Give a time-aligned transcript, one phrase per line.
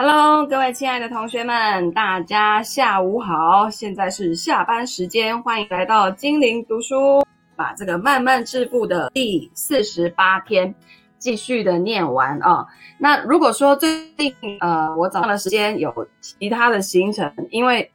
[0.00, 3.68] Hello，各位亲爱的同学们，大家下午好！
[3.68, 7.20] 现在是下班时间，欢迎来到精灵读书，
[7.56, 10.72] 把这个慢慢致富的第四十八天
[11.18, 12.64] 继续的念完啊、
[12.96, 17.90] 那如果说最近呃我早上的时间有其他的行程，因为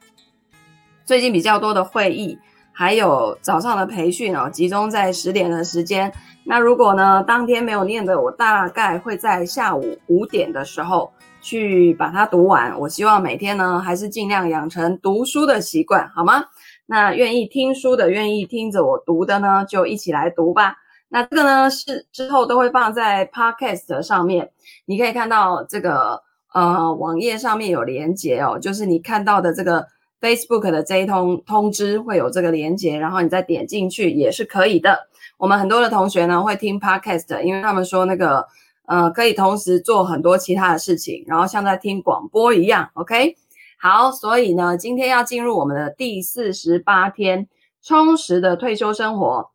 [1.05, 2.37] 最近比较多的会议，
[2.73, 6.11] 还有早上的培训哦，集中在十点的时间。
[6.43, 11.09] 那如果呢当天没有念的，我大概会在下午五点的时候。
[11.43, 12.79] 去把它读完。
[12.79, 16.45] 我希望每天呢，还是尽量养成读书的习惯，好吗？
[16.87, 20.75] 那愿意听书的，愿意听着我读的呢，就一起来读吧。
[21.09, 24.49] 那这个呢，是之后都会放在 Podcast 上面，
[24.85, 26.21] 你可以看到这个
[26.53, 29.85] 呃网页上面有连接哦，就是你看到的这个
[30.21, 34.97] Facebook 的这一通通知会有这个连接，然后你再点进去也是可以的。
[35.37, 38.47] 我们很多的同学呢会听 Podcast，因为他们说那个。
[38.85, 43.37] 呃，可以同时做很多其他的事情，然后像在听广播一样，OK？
[43.79, 47.47] 好，所以呢，今天要进入我们的第四十八天
[47.81, 49.51] 充实的退休生活。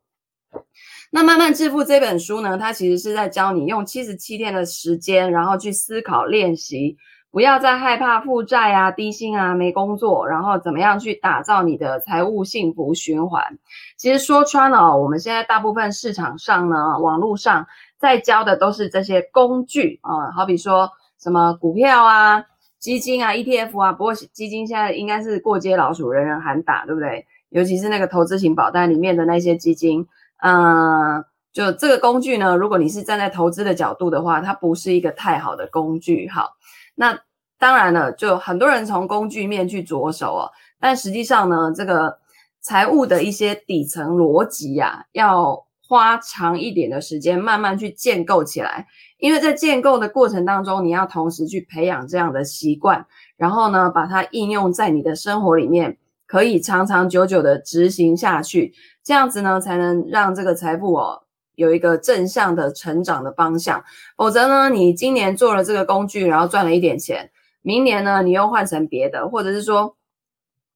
[1.10, 6.96] 那《慢慢致富》这本书呢，它其实是在教你用七十七天的时间，然后去思考练习，
[7.30, 13.58] 不要再害怕负债啊、低薪啊、没工作，然后怎么样去打造你的财务幸福循环。
[13.98, 17.66] 其实说穿了，我们现在大部分市场上呢，网络上。
[17.98, 22.44] 在教的都是这些工具啊，好比说什么股票啊、
[22.78, 23.92] 基金啊、ETF 啊。
[23.92, 27.26] 不过基金现在应该是过街老鼠，人人喊打，对不对？
[27.48, 30.06] 尤其是那个投资型保单里面的那些基金，
[30.42, 36.28] 嗯，就这个工具呢，如果你是站在投资的角度的话，它不是一个太好的工具。
[36.28, 36.50] 好，
[36.94, 37.18] 那
[37.58, 42.18] 当然了，就很多人从工具面去着手哦，但实际上呢，这个
[42.60, 45.67] 财务的一些底层逻辑呀，要。
[45.88, 48.86] 花长一点的时间，慢慢去建构起来。
[49.16, 53.06] 因为在建构的过程当中，你要同时去培养这样的习惯，
[53.38, 58.74] 然后呢，把它应用在你的生活里面，可以长长久久的执行下去。
[59.02, 61.22] 这样子呢，才能让这个财富哦
[61.54, 63.82] 有一个正向的成长的方向。
[64.14, 67.30] 否则呢，你今年做了这个工具，然后赚了一点钱，
[67.62, 69.96] 明年呢，你又换成别的，或者是说，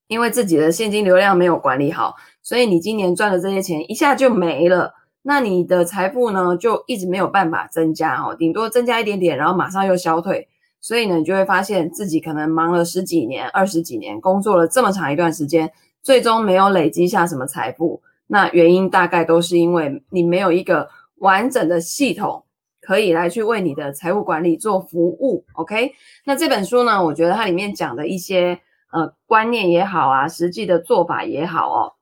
[0.08, 4.94] 因为自己的现金流量没有管理好，所以你今年赚的这些钱一下就没了。
[5.22, 10.48] 那你的财富呢，就一直没有办法增加哦，顶多增加一点点，然后马上又消退。
[10.80, 15.70] 所以呢，你就会发现自己可能忙了十几年、二十几年，工作了这么长一段时间，
[16.02, 18.02] 最终没有累积下什么财富。
[18.26, 20.88] 那原因大概都是因为你没有一个
[21.18, 22.44] 完整的系统
[22.80, 25.44] 可以来去为你的财务管理做服务。
[25.52, 25.92] OK，
[26.24, 28.58] 那这本书呢，我觉得它里面讲的一些
[28.90, 31.92] 呃观念也好啊，实际的做法也好哦。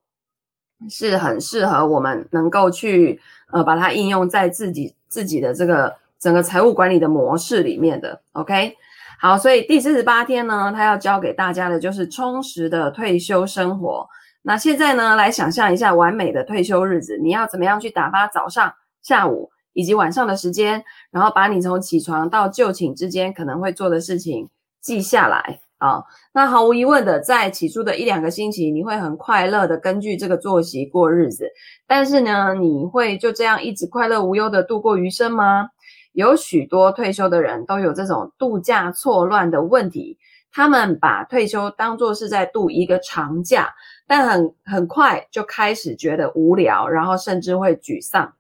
[0.88, 3.20] 是很适合我们能够去
[3.52, 8.76] 呃把它应用在自己自己的这个整个财务管理的模式里面的，OK？
[9.18, 14.08] 好，所以第四十八天呢，他要教给大家的就是充实的退休生活。
[14.42, 24.48] 那现在呢，来想象一下完美的退休日子，你要怎么样去打发早上、下午以及晚上的时间，然后把你从起床到就寝之间可能会做的事情
[24.80, 25.60] 记下来。
[25.80, 26.04] 啊、
[26.34, 31.50] 那毫无疑问的，在起初的一两个星期，你会很快乐的根据这个作息过日子。
[31.86, 35.70] 但是呢，你会就这样一直快乐无忧的度过余生吗？
[36.12, 40.18] 有许多退休的人都有这种度假错乱的问题，
[40.52, 43.72] 他们把退休当作是在度一个长假，
[44.06, 48.30] 但很很快就开始觉得无聊，然后甚至会沮丧。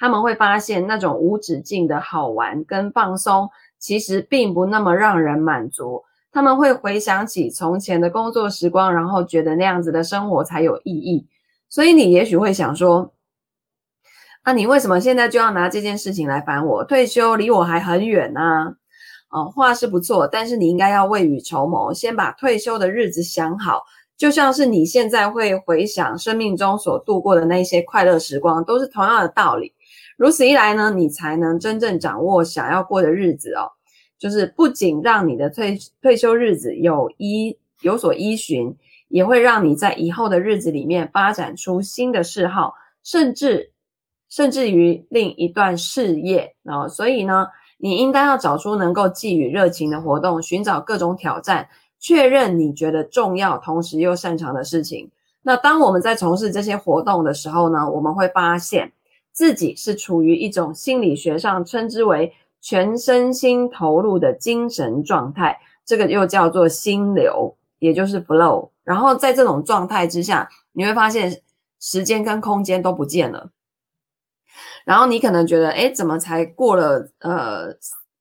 [0.00, 3.48] 他们会发现那种无止境的好玩跟放松，
[3.78, 6.02] 其实并不那么让人满足。
[6.30, 11.26] 他们会回想起从前的工作时光，然后觉得那样子的生活才有意义。
[11.68, 13.12] 所以你也许会想说
[14.42, 16.84] ：“啊，你为什么现在就要拿这件事情来烦我？
[16.84, 18.74] 退休离我还很远呢。”
[19.30, 23.82] 哦，话是不错，但是你应该要未雨绸缪，先把退休的日子想好，
[24.16, 29.74] 就像是你现在会回想生命中所度过的那些快乐时光，都是同样的道理。
[30.16, 33.68] 如此一来呢，你才能真正掌握想要过的日子哦。
[34.18, 38.74] 就是不仅让你的退退休日子有依有所依循，
[39.08, 43.70] 也会让你在以后的日子里面发展出新的嗜好，甚至
[44.28, 46.88] 甚至于另一段事业啊。
[46.88, 47.46] 所以呢，
[47.78, 51.68] 你应该要找出能够寄予热情的活动，寻找各种挑战，
[52.00, 55.08] 确认你觉得重要，同时又擅长的事情。
[55.42, 58.92] 那当我们在从事这些活动的时候呢，我们会发现
[59.30, 62.32] 自己是处于一种心理学上称之为。
[62.68, 68.72] 全身心投入的精神状态，这个又叫做心流，也就是 flow。
[68.84, 71.40] 然后在这种状态之下，你会发现
[71.80, 73.48] 时间跟空间都不见了。
[74.84, 77.74] 然后你可能觉得，诶，怎么才过了呃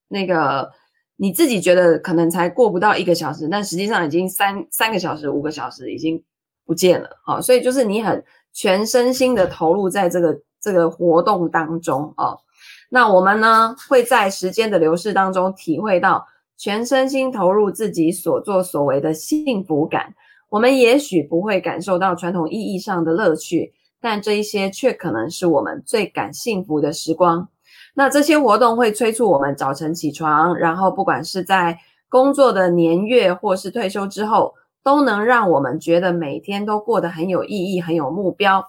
[0.07, 0.71] 那个
[1.17, 6.23] 你自己觉得可能才过不到一个小时，但实际上已经三三个小时、五个小时已经
[6.65, 7.09] 不见了。
[7.25, 8.23] 好，所以就是你很
[8.53, 12.39] 全身心的投入在这个这个活动当中哦。
[12.89, 16.25] 那我们呢，会在时间的流逝当中体会到
[16.55, 20.13] 全身心投入自己所作所为的幸福感。
[20.49, 27.49] 我们也许不会感受到传统意义上的乐趣，但这一些却可能是我们最感幸福的时光。
[27.93, 38.65] 那这些活动会催促我们早晨起床，然后不管是在工作的年月或是退休之后，都能让我们觉得每天都过得很有意义、很有目标。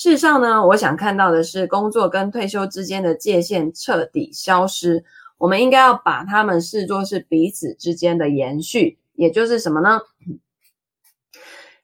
[0.00, 5.04] 事实上呢，我想看到的是工作跟退休之间的界限彻底消失。
[5.36, 10.00] 我们应该要把它们视作是彼此之间的延续，也就是什么呢？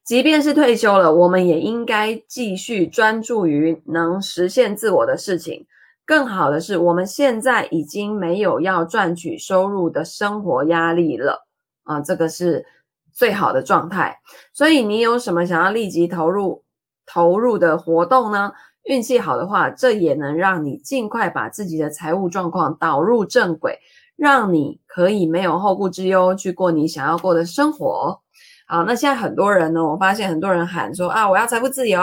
[0.03, 5.67] 即便是退休了，我们也应该继续专注于能实现自我的事情。
[6.07, 11.47] 更好的是，我们现在已经没有要赚取收入的生活压力了
[11.85, 12.65] 啊，这个是
[13.13, 14.19] 最好的状态。
[14.55, 16.63] 所以，你有什么想要立即投入
[17.07, 18.53] 投入的活动呢？
[18.85, 23.79] 运气好的话，这也能让你尽快把自己的财务状况导入正轨，
[24.17, 28.21] 让你可以没有后顾之忧去过你想要过的生活。
[28.69, 32.01] 好，那现在很多人呢，我发现很多人喊说啊，我要财富自由。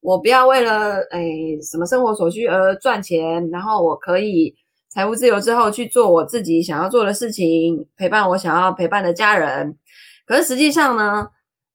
[0.00, 4.54] 我不要为了诶什么生活所需而赚钱，然后我可以
[4.90, 9.78] 财务自由之后去做我自己想要做的事情，陪伴我想要陪伴的家人。
[10.26, 11.26] 可是实际上呢，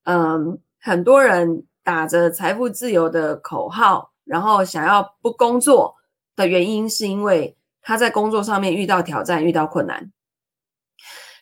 [0.04, 5.94] 嗯，很多人打着财富自由的口号，然后想要不工作
[6.36, 10.10] 的原因，是因为他在工作上面遇到挑战、遇到困难，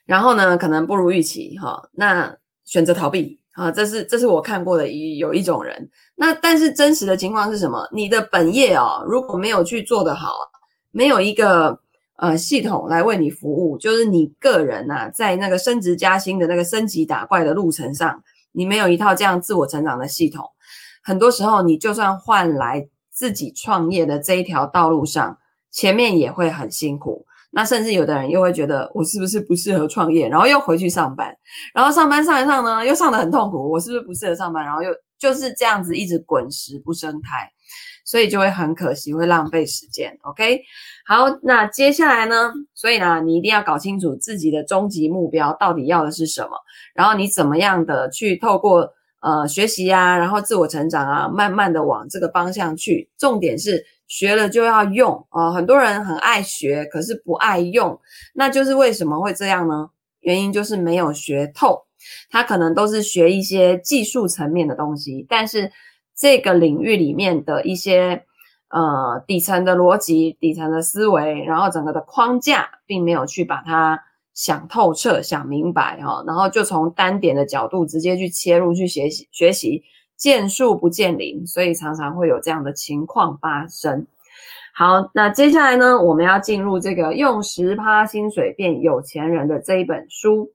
[0.06, 3.38] 然后呢，可能不如预期哈，那选择逃避。
[3.58, 7.88] 啊，这是这是我看过的一有一种人，那但是真实的情况是什么？
[7.90, 10.30] 你的本业哦，如果没有去做得好，
[10.92, 11.76] 没有一个
[12.18, 18.22] 呃系统来为你服务，就是你个人呐、在那个升职加薪的那个升级打怪的路程上，
[18.52, 20.44] 你没有一套这样自我成长的系统，
[21.02, 25.38] 很多时候你就算换来自己创业的这一条道路上，
[25.70, 27.26] 前面也会很辛苦。
[27.50, 31.34] 那甚至有的人又会觉得我是不是不适合创业，然后又回去上班，
[31.72, 34.62] 然后上班上一上呢，又上得很痛苦，我是不是不适合上班？
[34.62, 37.50] 然后又就是这样子一直滚石不生苔，
[38.08, 40.16] 所以就会很可惜，会浪费时间。
[40.22, 40.62] OK，
[41.06, 42.50] 好，那接下来呢？
[42.74, 46.50] 所以呢，你一定要搞清楚自己的终极目标到底要的是什么，
[46.94, 48.88] 然后你怎么样的去透过
[49.20, 53.10] 呃学习啊，然后自我成长啊，慢慢的往这个方向去。
[53.18, 53.84] 重点是。
[54.10, 58.00] 学了就要用哦，很多人很爱学，可是不爱用，
[58.32, 59.90] 那就是为什么会这样呢？
[60.20, 61.82] 原因就是没有学透，
[62.30, 65.70] 他可能都是学一些技术层面的东西，但是
[66.18, 68.24] 这个领域里面的一些
[68.68, 74.02] 呃底层的逻辑、底层的思维，然后整个的框架，并没有去把它
[74.34, 79.84] 想透彻、想明白哈、哦，然后就从单点的角度直接去切入去学习学习。
[80.16, 84.04] 见树不见林，所以常常会有这样的情况发生。
[84.74, 90.50] 好，那接下来呢，我们要进入这个用十趴薪水变有钱人的这一本书。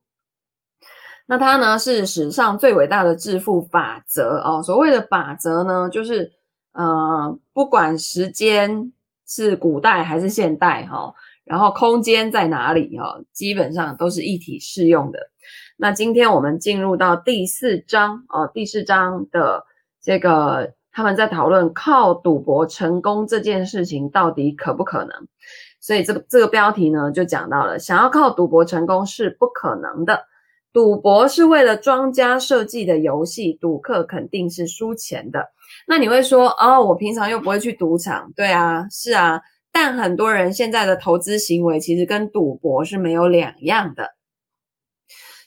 [1.25, 4.61] 那它呢是史上最伟大的致富法则哦。
[4.61, 6.31] 所谓的法则呢，就是
[6.73, 8.91] 呃，不管时间
[9.27, 11.15] 是古代还是现代哈、哦，
[11.45, 15.19] 然后空间在哪里哈、哦，基本上都是一体适用的。
[15.77, 19.65] 那今天我们进入到第四章哦，第四章的
[20.01, 25.27] 这个他们在讨论靠赌博成功这件事情到底可不可能？
[25.79, 30.25] 所以这个这个标题呢就讲到了，想要靠赌博成功是不可能的，
[30.73, 35.51] 赌博是为了庄家设计的游戏，赌客肯定是输钱的。
[35.87, 39.39] 那你会说哦，我平常又不会去赌场，对啊，是啊，
[39.71, 44.15] 但很多人现在的投资行为其实跟赌博是没有两样的。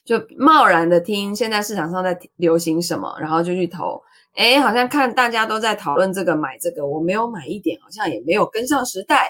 [0.04, 4.00] 就贸然的听现在市场上在流行什么，然后就去投，
[4.36, 9.28] 诶，好像看大家都在讨论这个买这个，我没有买一点，好像也没有跟上时代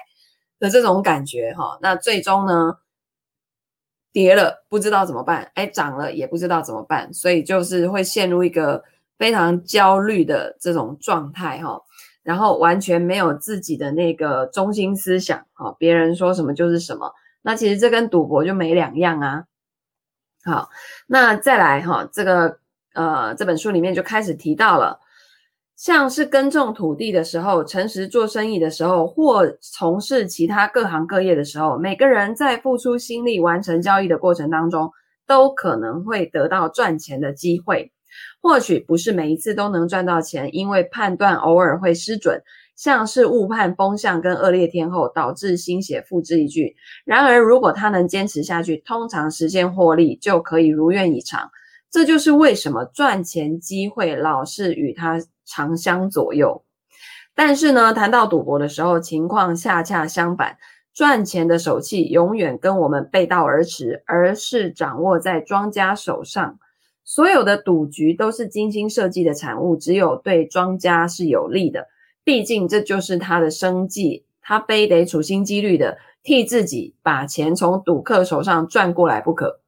[0.59, 1.79] 的这种感觉哈。
[1.81, 2.75] 那最终呢，
[4.17, 8.83] 跌了不知道怎么办，诶，涨了也不知道怎么办，所以就是会陷入一个
[9.19, 11.79] 非常焦虑的这种状态哈。
[12.23, 19.45] 然后完全没有自己的那个中心思想哈，别人说什么就是什么，那其实这跟赌博就没两样啊。
[20.43, 20.71] 好，
[21.07, 22.59] 那再来哈，这个
[22.95, 24.99] 呃，这本书里面就开始提到了，
[25.77, 34.91] 像是耕种土地的时候，诚实做生意的时候，或从事其他各行各业的时候，每个人在付出心力完成交易的过程当中，
[35.27, 37.93] 都可能会得到赚钱的机会。
[38.41, 42.43] 或许不是每一次都能赚到钱，因为判断偶尔会失准，
[42.75, 46.75] 像是误判风向跟恶劣天候，导致心血付之一炬。
[47.05, 51.51] 然而，如果他能坚持下去，通常实现获利就可以如愿以偿。
[51.91, 56.65] 这就是为什么赚钱机会老是与他常相左右。
[57.35, 60.57] 但是呢，谈到赌博的时候，情况恰恰相反，
[60.95, 66.59] 赚钱的手气永远跟我们背道而驰，而是掌握在庄家手上。
[67.05, 71.87] 所有的赌局都是精心设计的产物，只有对庄家是有利的。
[72.25, 79.61] 毕竟这就是他的生计，他非得处心积虑的替自己把钱从赌客手上赚过来不可。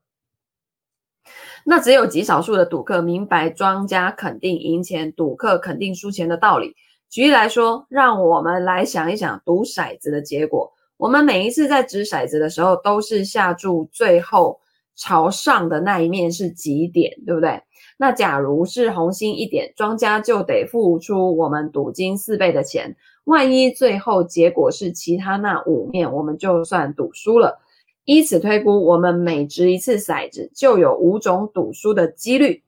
[1.71, 6.75] 那只有极少数的赌客明白庄家肯定赢钱，赌客肯定输钱的道理。
[7.11, 10.73] 举例来说，让我们来想一想赌骰子的结果。
[10.97, 14.59] 我们每一次在掷骰子的时候，都是下注最后
[14.97, 17.61] 朝上的那一面是几点，对不对？
[17.99, 22.97] 那假如是红心一点，庄家就得付出我们赌金四倍的钱。
[23.25, 27.61] 万一最后结果是其他那五面，我们就算赌输了。
[28.09, 32.63] 依此推估，我们每掷一次骰子就有五种赌输的几率。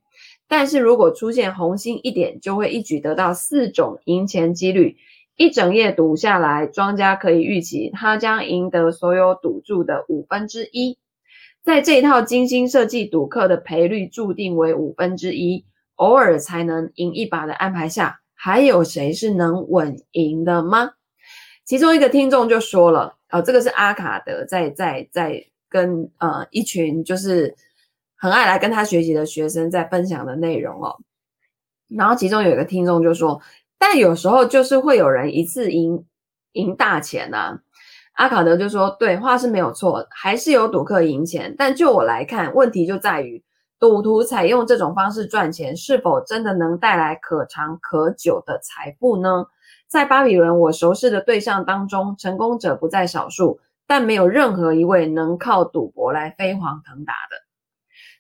[0.46, 4.98] 但是如果出现红心一点，就会一举得到四种赢钱几率。
[5.36, 10.98] 一整夜赌下来，庄家可以预期他将赢得所有赌注的五分之一。
[11.62, 20.90] 在这一套精心设计赌客的赔率注定为五分之一，偶尔才能赢一把的安排下，还有谁是能稳赢的吗？
[21.64, 27.54] 其中一个听众就说了，哦，这个是阿卡德在在在跟呃一群就是
[28.16, 30.96] 很爱来跟他学习的学生在分享的内容哦。
[31.88, 33.40] 然后其中有一个听众就说，
[33.78, 36.04] 但有时候就是会有人一次赢
[36.52, 37.60] 赢大钱啊。
[38.14, 41.54] 阿卡德就说：“对，话是没有错，还是有赌客赢钱。
[41.56, 43.42] 但就我来看，问题就在于
[43.78, 49.46] 赌徒采用这种方式赚钱，是否真的能带来可长可久的财富呢？
[49.90, 57.36] 在巴比伦，我熟识的对象当中，成功者不在少数，但没有任何一位能靠赌博来飞黄腾达的。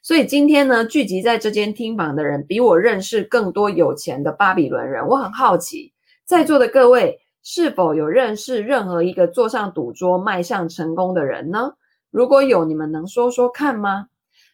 [0.02, 5.06] 所以今天呢，聚集在这间厅房的人，比我认识更多有钱的巴比伦人。
[5.06, 5.92] 我很好奇，
[6.24, 11.72] 在座的各位。”是否有认识任何一个坐上赌桌迈向成功的人呢？
[12.10, 14.08] 如果有，你们能说说看吗？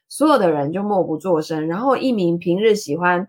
[0.08, 1.66] 所有的人就默不作声。
[1.66, 3.26] 然后一名平日喜欢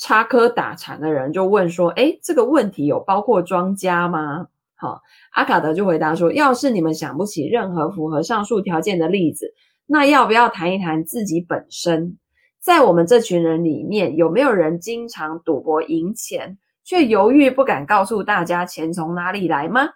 [0.00, 5.02] 插科打诨的人就问说：“诶，这个问题有包括庄家吗？”好，
[5.32, 9.52] 阿卡德就回答说：“要是你们想不起任何符合上述条件的例子，
[9.84, 12.16] 那要不要谈一谈自己本身？
[12.58, 19.90] 在我们这群人里面，有没有人经常赌博赢钱？”却犹豫不敢告诉大家钱从哪里来吗？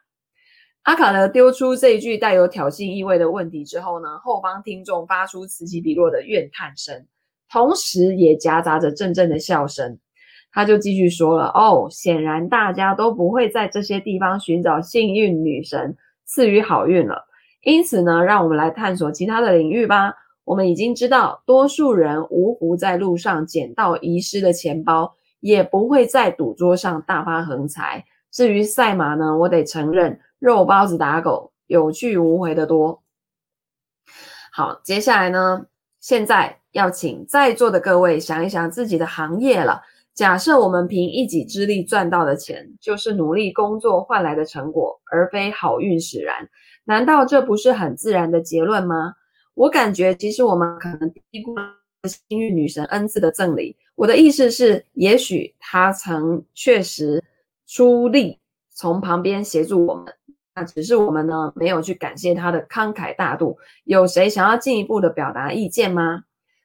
[0.82, 7.06] 阿卡德丢出这一句带有挑衅意味的问题之后呢，后方听众发出此起彼落的怨叹声，
[7.50, 9.98] 同时也夹杂着阵阵的笑声。
[10.52, 17.26] 他就继续说了：“哦，显然大家都不会在这些地方寻找幸运女神赐予好运了。
[17.62, 20.14] 因此呢，让我们来探索其他的领域吧。
[20.44, 28.02] 我们已经知道，多数人无福在路上捡到遗失的钱包。”也不会在赌桌上大发横财。
[28.32, 33.02] 至于赛马呢，我得承认，肉包子打狗，有去无回的多。
[34.50, 35.66] 好，接下来呢，
[36.00, 39.80] 现在要请在座的各位想一想自己的行业了。
[40.12, 46.48] 假设我们凭一己之力赚到的钱，就是努力工作换来的成果，而非好运使然。
[46.84, 49.14] 难道这不是很自然的结论吗？
[49.54, 51.62] 我感觉，其实我们可能低估了
[52.04, 53.76] 幸运女神恩赐的赠礼。
[53.94, 57.22] 我的意思是，也许她曾确实
[57.68, 58.40] 出力
[58.72, 60.12] 从旁边协助我们，
[60.56, 63.56] 那只是我们呢没有去感谢她的慷慨大度。
[63.84, 66.24] 有谁想要进一步的表达意见吗？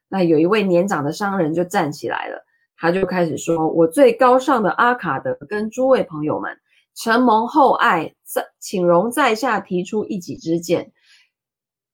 [0.09, 2.43] 那有一位年长的商人就站起来了，
[2.75, 6.57] 他就开始说：“我最高尚的阿卡德跟诸位朋友们，
[6.95, 10.91] 承蒙厚爱，在请容在下提出一己之见。”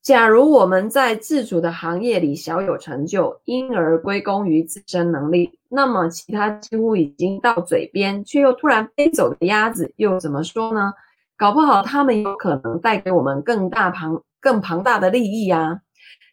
[0.01, 10.93] 假如我们在自主的行业里小有成就，因而归功于自身能力，那么其他几乎已经到嘴边却又突然飞走的鸭子又怎么说呢？
[11.36, 15.79] 搞不好他们有可能带给我们更大庞更庞大的利益啊！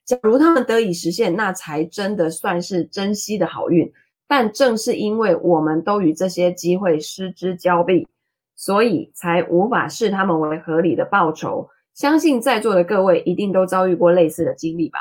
[0.04, 3.92] 假如他们得以实现，那才真的算是珍惜的好运。
[4.26, 8.08] 但正是因为我们都与这些机会失之交臂，
[8.56, 11.68] 所以才无法视他们为合理的报酬。
[11.92, 15.00] 相信在座的各位一定都遭遇过类似的经历吧？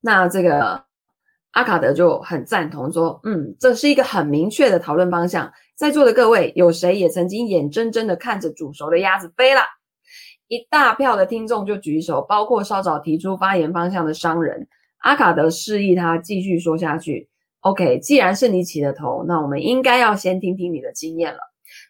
[0.00, 0.84] 那这个
[1.52, 5.52] 阿卡德就很赞同说：“嗯，这是一个很明确的讨论方向。
[5.76, 9.60] 在座的各位，有谁也曾经眼睁睁的看着煮熟的鸭子飞了？”
[10.48, 14.68] 一大票的听众就举手，包括稍早提出发言方向的商人。
[14.98, 17.28] 阿卡德示意他继续说下去。
[17.60, 21.40] OK，既然是你起的头，那我们应该要先听听你的经验了。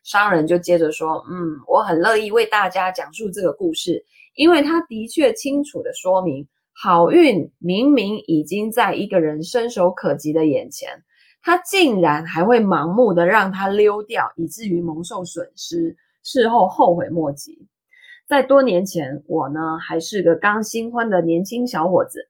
[0.02, 4.02] 商人就接着说：“嗯，我很乐意为大家讲述这个故事，
[4.34, 10.88] 因为他的确清楚地说明，好运明明已经在一个人伸手可及的眼前，
[11.42, 17.66] 他竟然还会盲目地让他溜掉，以至于蒙受损失，事后后悔莫及。
[18.28, 22.26] 在多年前，我呢还是个刚新婚的年轻小伙子，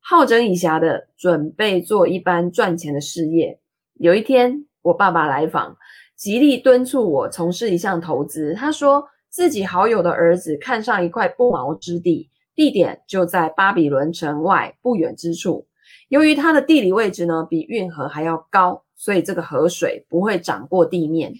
[0.00, 3.60] 好整以暇地准备做一番赚钱的事业。
[3.94, 5.76] 有一天，我爸爸来访。”
[6.16, 8.54] 极力敦促我从事一项投资。
[8.54, 15.66] 他说自己好友的儿子看上一块不毛之地，地点就在巴比伦城外不远之处。
[16.08, 21.32] 由于它的地理位置呢，比运河还要高，所以这个河水不会涨过地面。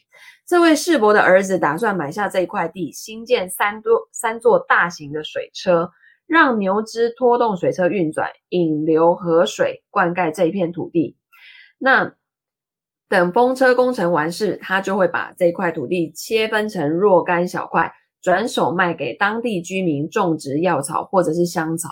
[0.47, 5.91] 这位世伯的儿子打算买下这一块地，新建三多三座大型的水车，
[6.27, 11.17] 让牛只拖动水车运转，引流河水，灌溉这一片土地。
[11.79, 12.15] 那。
[13.07, 21.91] 等风车工程完事，他就会把这块土地切分成若干小块，转手卖给当地居民种植药草或者是香草。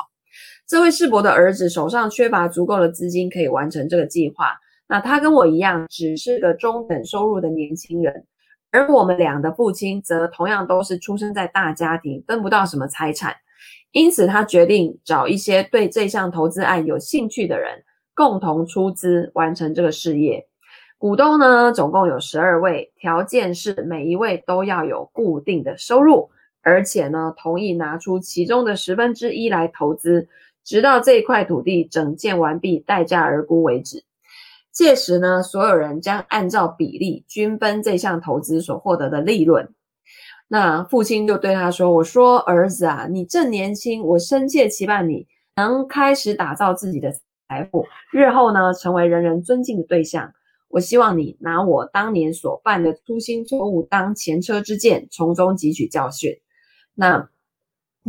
[0.66, 4.56] 这位世伯的儿子手上缺乏足够的资金，可以完成这个计划。
[4.88, 8.26] 那他跟我一样，只是个中等收入的年轻人，
[8.72, 13.36] 而我们俩的父亲则同样都是出生在大家庭，分不到什么财产。
[13.92, 20.48] 因此，他决定找一些对这项投资案有兴趣的人，共同出资完成这个事业。
[20.96, 26.30] 股东呢，总共有十二位，条件是每一位都要有固定的收入，
[26.62, 30.28] 而且呢，同意拿出其中的十分之一来投资，
[30.64, 34.02] 直到这一块土地整建完毕，待价而沽为止。
[34.72, 39.72] 届时呢，所有人将按照比例均分这项投资所获得的利润。
[40.48, 45.26] 那父亲就对他说：“我说儿子啊，你正年轻，我深切期盼你
[45.56, 47.12] 能开始打造自己的
[47.48, 50.32] 财富，日后呢，成为人人尊敬的对象。”
[50.68, 56.32] 我希望你拿我当年所犯的粗心错误当前车之鉴，从中汲取教训。
[56.94, 57.28] 那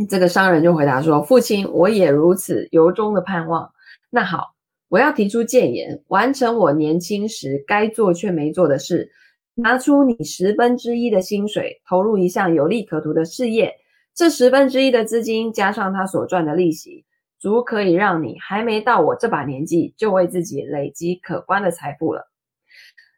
[0.08, 3.70] 这个商人就回答说：“父亲，我也如此由衷的盼望。
[4.08, 4.53] 那好，
[4.94, 9.10] 我要提出建言，完成我年轻时该做却没做的事，
[9.56, 13.74] 拿出你十分之一的薪水，投入一项有利可图的事业。
[14.14, 17.04] 这十分之一的资金加上他所赚的利息，
[17.40, 22.30] 足可以让你还没到我这把年纪，就为自己累积可观的财富了。”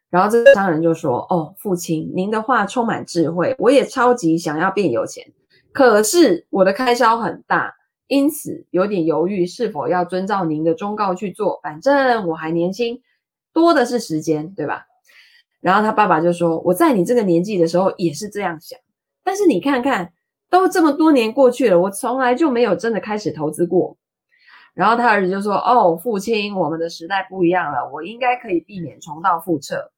[0.09, 5.23] 然后这个商人就说：“哦，父亲，您的话充满智慧，我也超级想要变有钱，
[5.71, 7.71] 可是我的开销很大，
[8.07, 11.59] 因此有点犹豫是否要遵照您的忠告去做。
[11.61, 13.01] 反正我还年轻，
[13.53, 14.85] 多的是时间，对吧？”
[15.61, 18.79] 然后他爸爸就说：“我在你这个年纪的时候也是这样想，
[19.23, 20.13] 但是你看看，
[20.49, 23.97] 都这么多年过去了，我从来就没有真的开始投资过。”
[24.73, 29.91] 然后他儿子就说：“哦，父亲，我们的时代不一样了，我应该可以避免重蹈覆辙。”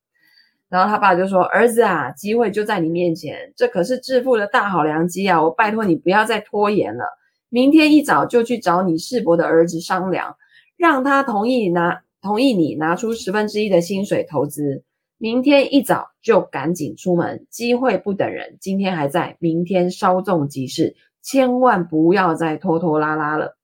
[0.69, 5.43] 然后他爸就说：“儿子啊，机会就在你面前，这可是致富的大好良机啊！
[5.43, 7.03] 我拜托你不要再拖延了，
[7.49, 10.37] 明天一早就去找你世伯的儿子商量，
[10.77, 14.83] 让他同意拿同意你拿出十分之一的薪水投资。
[15.17, 23.57] 明天一早就赶紧出门，机会不等人，今天还在，明天稍纵即逝，千万不要再拖拖拉拉了。”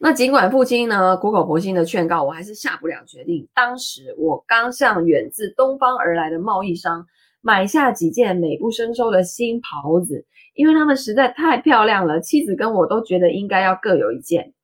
[0.00, 3.48] 那尽管父亲呢苦口婆心的劝告，我还是下不了决定。
[3.54, 7.06] 当时我刚向远自东方而来的贸易商
[7.42, 10.24] 买下几件美不胜收的新袍子，
[10.54, 14.54] 因为它们实在太漂亮了，妻子跟我都觉得应该要各有一件。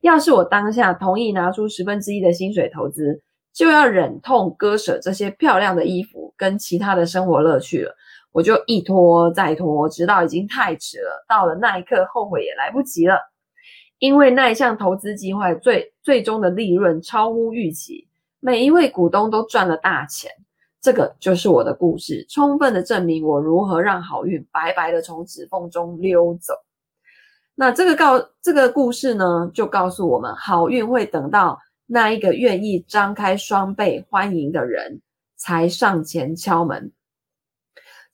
[0.00, 3.20] 要是我当下同意拿出十分之一的薪水投资，
[3.52, 7.92] 就要忍痛割舍这些漂亮的衣服跟其他的生活乐趣了。
[8.30, 11.24] 我就一拖再拖，直到已经太迟了。
[11.28, 13.18] 到了那一刻，后悔也来不及了。
[13.98, 18.06] 因为那一项投资计划最最终的利润超乎预期，
[18.38, 20.30] 每一位股东都赚了大钱。
[20.80, 26.54] 这个就是我的故事，充分的证明我如何让好运白白的从指缝中溜走。
[27.54, 35.00] 那这个告这个故事呢，就告诉我们，好运会等到那一个愿意张开双臂欢迎的人
[35.36, 36.92] 才上前敲门。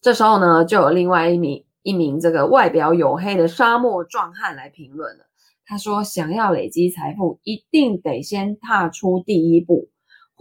[0.00, 5.24] 这时候呢，就有另外一名一名这个外表黝黑的沙漠壮汉来评论了。
[5.66, 9.88] 他说：“想要累积财富，一定得先踏出第一步。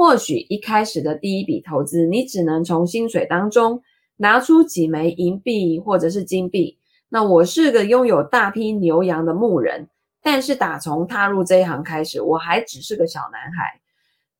[0.03, 3.81] 或许一开始的第一笔投资，你只能从薪水当中
[4.17, 6.77] 拿出几枚银币或者是金币。
[7.07, 9.87] 那我是个拥有大批牛羊的牧人，
[10.21, 13.79] 但是打从踏入这一行开始，我还只是个小男孩，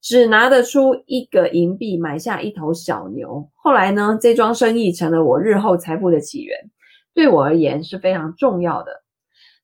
[0.02, 3.49] 只拿得出一个银币买下一头小牛。
[3.56, 6.58] 后来呢，这桩生意成了我日后财富的起源，
[7.13, 9.02] 对我而言是非常重要的。”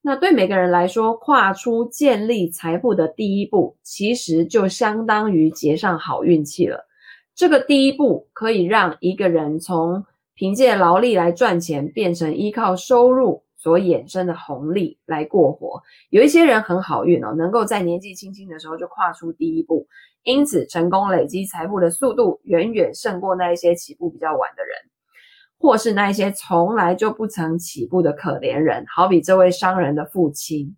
[0.02, 6.86] 那对每个人来说，跨出建立财富的第一步，其实就相当于结上好运气了。
[7.36, 15.82] 这个第一步可以让一个人从凭借劳力来赚钱，变成依靠收入所衍生的红利来过活。
[16.10, 19.86] 有一些人很好运哦，能够在年纪轻轻的时候就跨出第一步，
[20.24, 24.74] 因此成功累积财富的速度远远胜过那一些起步比较晚的人，
[25.60, 28.84] 或是那一些从来就不曾起步的可怜人。
[28.88, 30.76] 好比这位商人的父亲。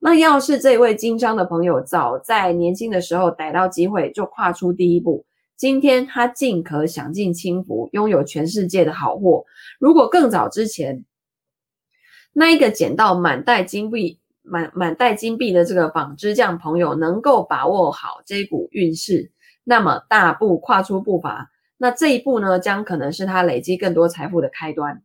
[0.00, 5.24] 那要是这位经商的朋友早在年轻的时候逮到机会就跨出第一步。
[5.56, 9.44] 今天他尽可享尽清福，拥有全世界的好货。
[9.78, 11.04] 如果更早之前，
[12.32, 19.30] 那一个捡到满袋金币、满满袋金币的这个纺织匠朋友能够把握好这股运势，
[19.62, 21.51] 那么大步跨出步伐，
[21.82, 25.02] 那这一步呢，将可能是他累积更多财富的开端。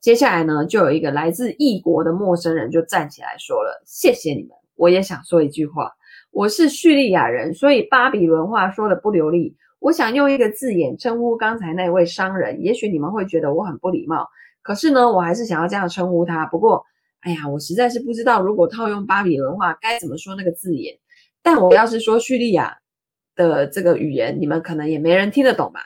[0.00, 5.92] 接下来呢，就有一个来自异国的陌生人就站起来说了：“谢谢你们，我也想说一句话。
[6.32, 14.26] 我是叙利亚人，所以巴比伦话说的不流利。”我想用一个字眼称呼刚才那位商人，也许你们会觉得我很不礼貌，
[14.60, 16.44] 可是呢，我还是想要这样称呼他。
[16.46, 16.84] 不过，
[17.20, 20.98] 哎呀，我实在是不知道如果套用巴比伦话该怎么说那个字眼。
[21.44, 22.76] 但我要是说叙利亚
[23.34, 25.80] 的这个语言，你们可能也没人听得懂吧？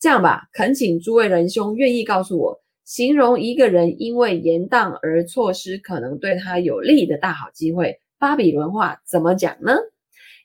[0.00, 9.72] 这样吧，恳请诸位仁兄愿意告诉我，形容一个人因为延宕而错失可能对他有利的大好机会，巴比伦话怎么讲呢？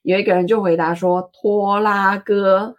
[0.03, 2.75] 有一个人就回答说：“拖拉哥。”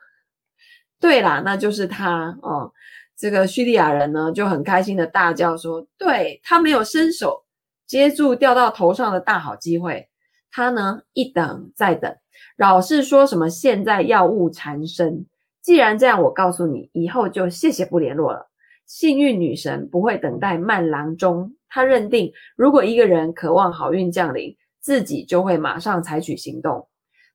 [0.99, 2.73] 对啦，那就是他哦。
[3.15, 7.45] 这个叙利亚人呢就很开心的大叫说：“对，他没有伸手
[7.87, 10.09] 接住掉到头上的大好机会，
[10.51, 12.17] 他呢一等再等，
[12.57, 15.27] 老是说什么现在要务缠身。
[15.63, 18.49] 既然这样，我告诉你，以后就谢谢不联络了。
[18.87, 26.89] 幸运女神不会等待慢郎中，她认定如果一个人渴望好运降临，自己就会马上采取行动。”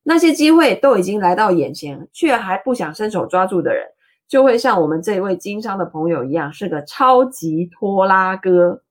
[0.07, 3.83] 那些机会都已经来到眼前，却还不想伸手抓住的人，
[4.27, 8.81] 就会像我们这位经商的朋友一样，是个超级拖拉哥。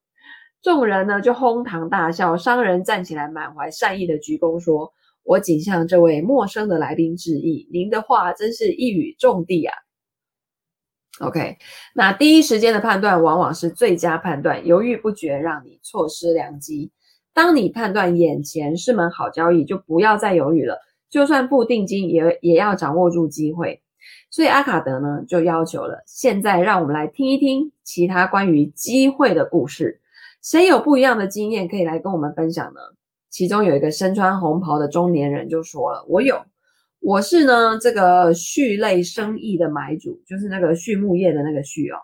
[0.62, 4.92] 众人呢就哄堂大笑，商人站起来，满怀善意的鞠躬说
[5.24, 9.74] ：“我谨向这位陌生的来宾致意，您的话真是一语中的啊。”
[11.20, 11.56] OK，
[11.94, 16.90] 那第一时间的判断往往是最佳判断，犹豫不决让你错失良机。
[17.32, 20.78] 当你判断眼前是门好交易，就不要再犹豫了。
[21.08, 23.80] 就算付定金，也也要掌握住机会。
[24.28, 26.02] 所以阿卡德呢，就要求了。
[26.06, 30.00] 现在让我们来听一听其他关于机会的故事。
[30.42, 32.80] 谁有不一样的经验可以来跟我们分享呢？
[33.34, 36.40] 其中有一个身穿红袍的中年人就说了：“我有，
[37.00, 41.98] 我是呢这个畜类生意的买主，就是那个畜牧业的那个畜哦。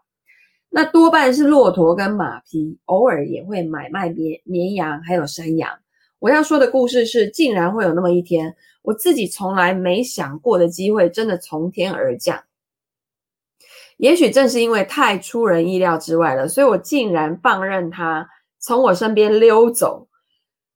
[0.70, 5.70] 那多半是骆驼跟马匹，偶尔也会买卖绵绵羊还有山羊。
[6.18, 12.42] 我要说的故事是，竟然会有那么一天。”我自己从来没想过的机会，真的从天而降。
[13.98, 20.08] 也许正是因为太出人意料之外了，所以我竟然放任它从我身边溜走。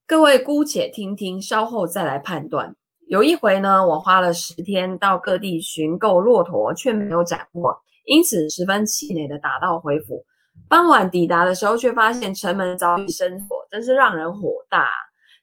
[0.07, 2.75] 各位姑且听听，稍后再来判断。
[3.09, 10.25] 有一回呢，我花了十天到各地寻购骆驼，却没有斩获，因此十分气馁的打道回府。
[10.69, 14.89] 傍晚抵达的时候，却发现城门早已生火，真是让人火大。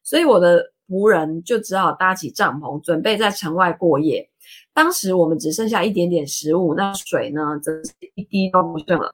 [0.02, 0.70] 所以我的。
[0.88, 4.28] 仆人就只好搭起帐篷，准备在城外过夜。
[4.74, 9.10] 当时我们只剩下一点点食物，那水呢，则是一滴都不剩了。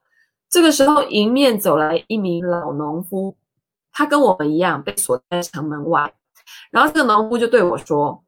[0.50, 3.36] 这个时候，迎面走来一名老农夫，
[3.98, 6.14] 他跟我们一样被锁在城门外。
[6.70, 8.24] 然后这个农夫就对我说：“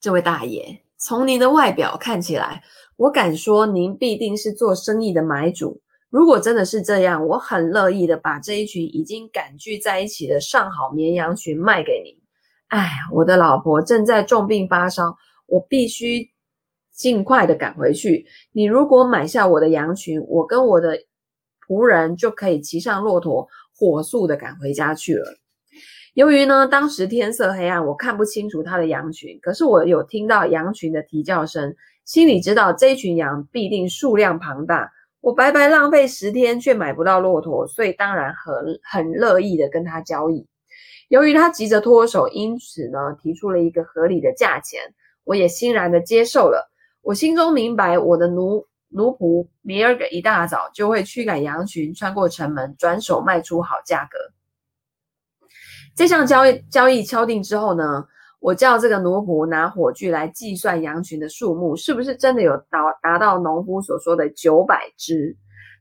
[0.00, 2.62] 这位大爷，从您的外表看起来，
[2.96, 5.82] 我敢说您必定是做生意的买主。
[6.08, 12.16] 如果真的是这样，我很乐意的把这一群已经赶聚在一起的上好绵羊群卖给您。”
[12.70, 16.30] 哎，我的老婆正在重病发烧，我必须
[16.92, 18.24] 尽快的赶回去。
[18.52, 20.96] 你如果买下我的羊群，我跟我的
[21.66, 25.36] 仆人就可以骑上骆驼，火速的赶回家去了。
[26.14, 34.92] 由于呢，当时天色黑暗，我看不清楚他的羊群，可是我有听到羊群的啼叫声，心里知道这群羊必定数量庞大。
[35.20, 40.46] 我白白浪费十天却买不到骆驼，所以当然很很乐意的跟他交易。
[41.08, 44.80] 由于他急着脱手，因此呢，提出了一个合理的价钱，
[45.24, 46.70] 我也欣然的接受了。
[47.02, 54.18] 我心中明白，我的奴奴仆明儿个一大早就会驱赶羊群，穿过城门，转手卖出好价格。
[55.94, 58.06] 这项交易交易敲定之后呢，
[58.40, 65.36] 我叫这个奴仆拿火炬来计算羊群的数目，是不是真的有达达到农夫所说的九百只？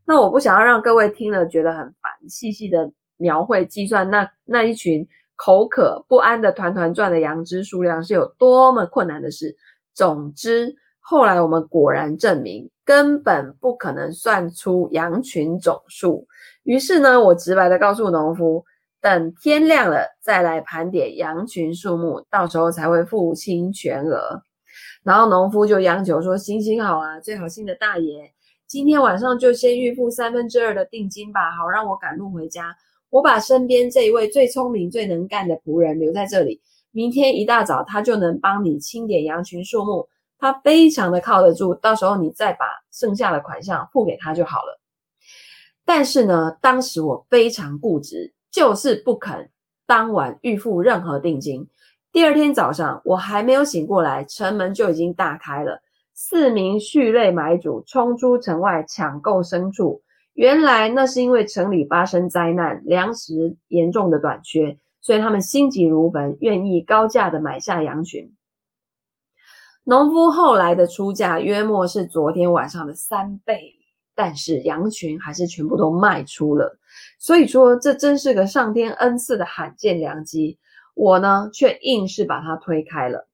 [0.06, 5.08] 那我不想要让各位听了觉得很烦，细细的描绘计算那那一群。
[5.36, 9.54] 口渴不安的团团转的羊只数量是有多么困难的事。
[9.93, 10.73] 总之，
[11.06, 16.26] 后来我们果然证明，根本不可能算出羊群总数。
[16.63, 18.63] 于是呢，我直白的告诉农夫，
[19.02, 24.42] 等天亮了再来盘点羊群数目，到时候才会付清全额。
[25.04, 28.32] 然后农夫就央求说：“行行好啊，最好心的大爷，
[28.66, 32.74] 今天晚上就先预付三分之二的定金吧，好让我赶路回家。
[33.10, 36.62] 我把身边这一位最聪明、最能干的仆人留在这里，
[36.92, 40.08] 明天一大早他就能帮你清点羊群数目。
[40.43, 44.77] 他非常的靠得住，到时候你再把剩下的款项付给他就好了。
[45.86, 49.49] 但是呢，当时我非常固执，就是不肯
[49.88, 51.65] 当晚预付任何定金。”
[52.12, 55.82] 第二天早上，我还没有醒过来，城门就已经大开了。
[56.13, 60.01] 四名畜类买主冲出城外抢购牲畜。
[60.34, 68.29] 原来那是因为城里发生灾难，粮食严重的短缺，所以他们心急如焚，愿意高价的买下羊群。
[69.86, 73.74] 农夫后来的出价约莫是昨天晚上的三倍，
[74.15, 76.78] 但是羊群还是全部都卖出了。
[77.19, 80.58] 所以说，这真是个上天恩赐的罕见良机。
[80.96, 83.28] 我呢，却硬是把它推开了。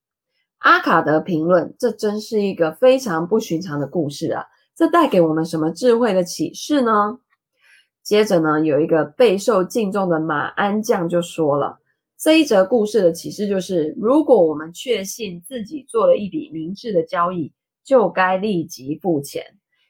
[0.60, 4.46] 阿卡德评论：这真是一个非常不寻常的故事啊！
[4.76, 7.20] 这带给我们什么智慧的启示呢？
[8.02, 11.78] 接着呢，有一个备受敬重的马鞍匠就说了：
[12.20, 17.54] 这一则故事的启示就是，如果我们确信自己做了一笔明智的交易，
[17.84, 19.42] 就该立即付钱。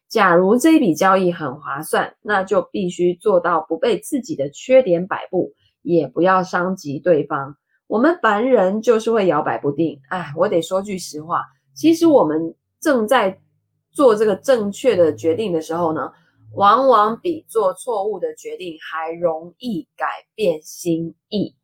[0.07, 5.53] 假如这一笔交易很划算，那就必须做到不被自己的缺点摆布。
[5.81, 7.55] 也不要伤及对方。
[7.87, 9.99] 我们凡人就是会摇摆不定。
[10.09, 11.41] 哎，我得说句实话，
[11.73, 13.39] 其实我们正在
[13.89, 16.11] 做这个正确的决定的时候呢，
[16.53, 21.55] 往往比做错误的决定还容易改变心意。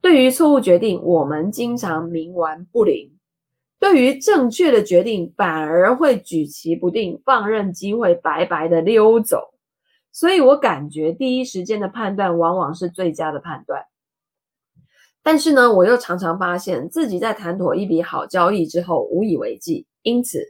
[0.00, 3.10] 对于错误决定，我们经常冥顽不灵；
[3.78, 9.54] 对于正确的决定，反而会举棋不定，放任机会白白的溜走。
[10.10, 13.84] 所以我感觉第一时间的判断往往是最佳的判断，
[15.22, 20.42] 但是呢，我又常常发现自己在谈妥一笔好交易之后无以为继，因此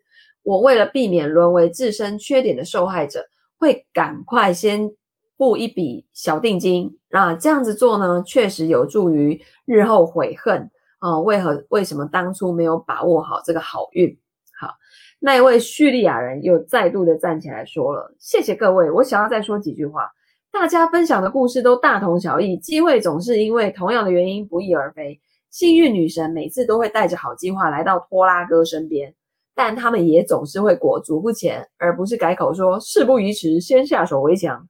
[0.42, 3.26] 我为了避免沦为自身缺点的受害者，
[3.58, 4.90] 会赶快先
[5.38, 6.98] 付一笔小定金。
[7.08, 14.18] 那这样子做呢，确实有助于日后悔恨啊，为何为什么当初没有把握好这个好运？
[14.60, 14.74] 好。
[15.20, 20.08] 那一位叙利亚人又再度的站起来说了：“谢谢各位，我想要再说几句话。
[20.52, 25.20] 大家分享的故事都大同小异，机会总是因为同样的原因不翼而飞。
[25.50, 29.12] 幸运女神每次都会带着好计划来到拖拉哥身边，
[29.54, 34.68] 但他们也总是会裹足不前，而不是改口说事不宜迟，先下手为强。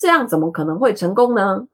[0.00, 1.68] 这样怎么可能会成功呢？”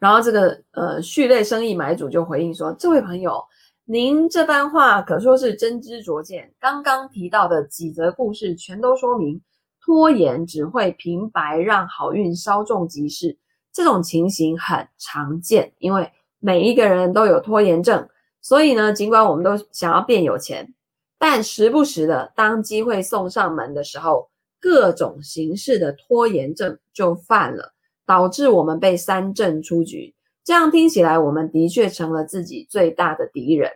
[0.00, 3.40] 然后这个呃畜类生意买主就回应说：“这位朋友。”
[3.86, 6.50] 您这番话可说是真知灼见。
[6.58, 9.38] 刚刚提到的几则故事，全都说明
[9.78, 13.36] 拖延只会平白让好运稍纵即逝。
[13.74, 18.08] 这种情形很常见，因为每一个人都有拖延症。
[18.40, 20.72] 所以呢，尽管我们都想要变有钱，
[21.18, 24.30] 但时不时的，当机会送上门的时候，
[24.64, 27.74] 各种形式的拖延症就犯了，
[28.06, 30.14] 导致我们被三振出局。
[30.42, 33.70] 这样听起来，我们的确成了自己最大的敌人。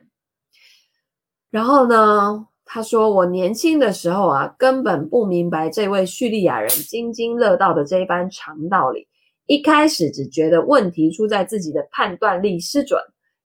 [1.51, 9.07] 然后呢，他说：“我年轻的时候啊，根本不明白这位叙利亚人津津乐道的这一番长道理。
[9.45, 12.99] 一开始只觉得问题出在自己的判断力失准，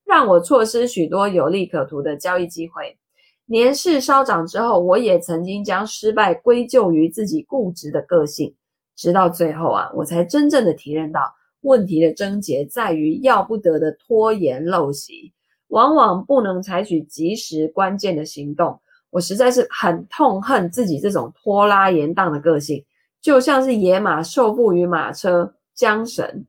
[0.06, 2.98] 让我错失许多有利可图的交易机会。
[3.46, 8.56] 年事稍长之后，我也曾经将失败归咎于自己固执的个性。
[8.96, 11.22] 直到最后啊，我才真正的体认到。”
[11.64, 15.32] 问题的症结在于要不得的拖延陋习，
[15.70, 18.78] 往往不能采取及时关键的行动。
[19.10, 22.84] 我实在是很痛恨自己这种拖拉延宕的个性，
[23.22, 26.46] 就像是野马受缚于马车缰绳，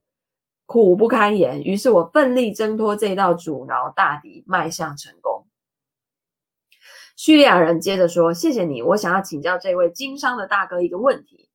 [0.67, 1.63] 苦不堪言。
[1.63, 5.44] 于是我奋力挣脱这道阻挠大敌，迈向成功。
[7.17, 11.49] 叙利亚人接着说：“谢谢你，我想要请教这位经商的大哥一个问题。”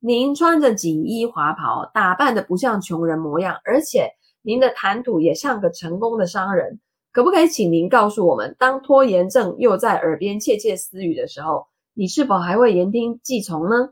[0.00, 4.10] 您穿着锦衣华袍，打扮得不像穷人模样，而且
[4.42, 6.80] 您的谈吐也像个成功的商人。
[7.12, 13.90] 可不可以请您告诉我们，当拖延症又在耳边窃窃私语的时候，你是否还会言听计从呢？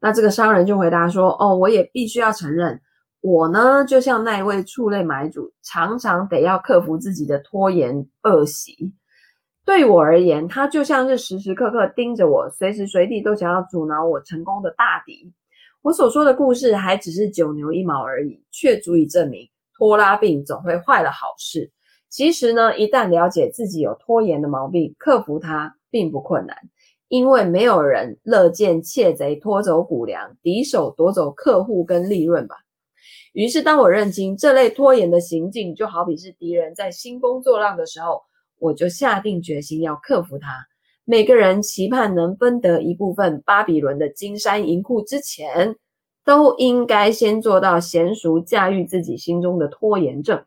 [0.00, 2.80] 那这个商人就回答说：“哦，我也必须要承认，
[3.20, 8.92] 我呢，就像那一位畜类买主，常常得要克服自己的拖延恶习。”
[9.64, 15.32] 对我而言，他就像是时时刻刻盯着我，随时随地都想要阻挠我成功的大敌。
[15.82, 21.70] 我所说的故事还只是九牛一毛而已，却足以证明拖拉病总会坏了好事。
[22.08, 26.56] 其实呢，一旦了解自己有拖延的毛病，克服它并不困难，
[27.08, 32.56] 因为没有人乐见窃贼拖走谷粮，敌手夺走客户跟利润吧。
[33.32, 38.22] 于是，当我认清这类拖延的行径，就好比是敌人在兴风作浪的时候，
[38.62, 40.48] 我就下定决心要克服它。
[41.04, 45.74] 每个人期盼能分得一部分巴比伦的金山银库之前，
[46.24, 50.44] 都应该先做到娴熟驾驭自己心中的拖延症。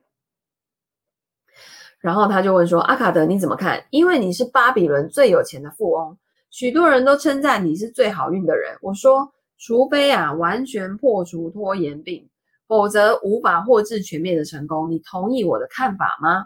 [1.99, 3.85] 然后他就问说：“阿卡德，你怎么看？
[3.89, 6.17] 因为你是巴比伦最有钱的富翁，
[6.51, 12.29] 许多人都称赞你是最好运的人。”我说：“除非啊，完全破除拖延病，
[12.65, 14.89] 否则无法获致全面的成功。
[14.89, 16.45] 你同意我的看法吗？”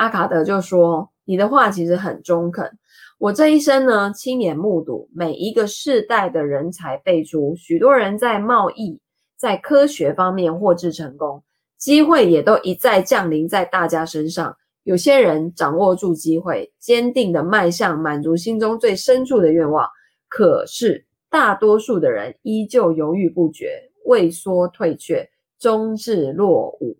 [0.00, 2.78] 阿卡德就说：“你的话其实很中肯。”
[3.20, 8.98] 我这一生呢，亲眼目睹每一个世代的人才辈出，许多人在贸易、
[9.36, 11.44] 在科学方面获致成功，
[11.76, 14.56] 机会也都一再降临在大家身上。
[14.84, 19.86] 有些人掌握住机会，坚定地迈向满足心中最深处的愿望，
[20.30, 26.96] 可是大多数的人依旧犹豫不决，畏缩退却，终至落伍。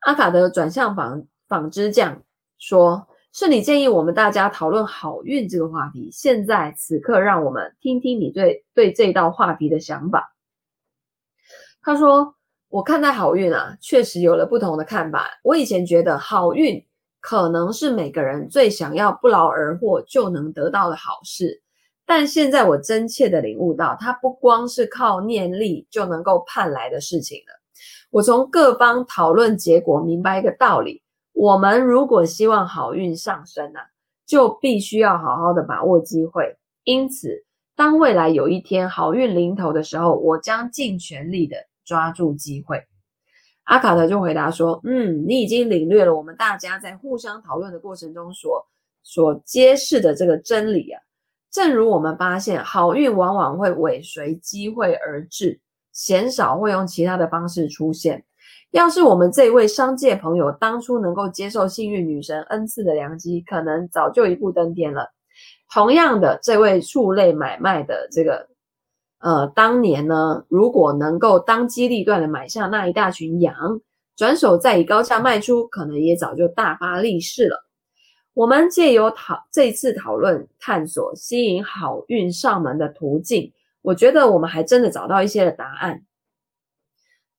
[0.00, 2.22] 阿卡德转向房纺织匠
[2.58, 3.06] 说。
[3.32, 6.08] 是你建议我们大家讨论好运这个话题。
[6.10, 10.34] 现在此刻，让我们听听你对对这道话题的想法。
[11.80, 12.34] 他说
[12.68, 15.28] ：“我看待好运啊，确实有了不同的看法。
[15.44, 16.84] 我以前觉得好运
[17.20, 21.62] 可能是每个人最想要不劳而获就能得到的好事，
[22.04, 27.52] 但现在我真切的领悟到，它不光是靠念力就能够盼来的事情了。
[28.10, 31.00] 我从各方讨论结果，明白一个道理。”
[31.32, 33.80] 我们如果希望好运上升啊，
[34.26, 36.56] 就必须要好好的把握机会。
[36.84, 37.44] 因此，
[37.76, 42.82] 当未来有一天好运临头的时候，我将尽全力的抓住机会。
[43.64, 48.66] 阿卡德就回答说：“嗯，你已经领略了我们大家在互相讨论的过程中所
[49.02, 51.00] 所揭示的这个真理啊。
[51.50, 55.60] 正如我们发现，好运往往会尾随机会而至，
[55.92, 58.24] 鲜少会用其他的方式出现。”
[58.72, 65.10] 要是我们这位商界朋友当初能够接受幸运女神恩赐的良机，可能早就一步登天了。
[65.72, 68.48] 同样的，这位畜类买卖的这个，
[69.18, 73.80] 呃，当年呢，如果能够当机立断的买下那一大群羊，
[74.16, 77.66] 转手再以高价卖出，可能也早就大发利市了。
[78.34, 83.52] 我们借由讨这次讨论，探索吸引好运上门的途径，
[83.82, 86.02] 我觉得我们还真的找到一些的答案。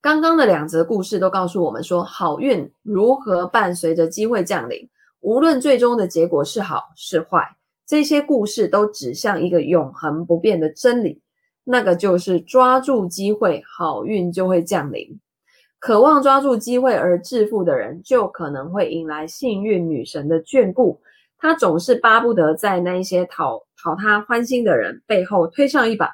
[0.01, 11.21] 刚刚的两则故事都告诉我们说，好运如何伴随着机会降临，无论最终的结果是好是坏，这些故事都指向一个永恒不变的真理，
[11.63, 15.19] 那个就是抓住机会，好运就会降临。
[15.77, 20.99] 渴望抓住机会而致富的人，就可能会引来幸运女神的眷顾。
[21.37, 26.09] 他总是巴不得在那一些讨讨他欢心的人背后推上一把。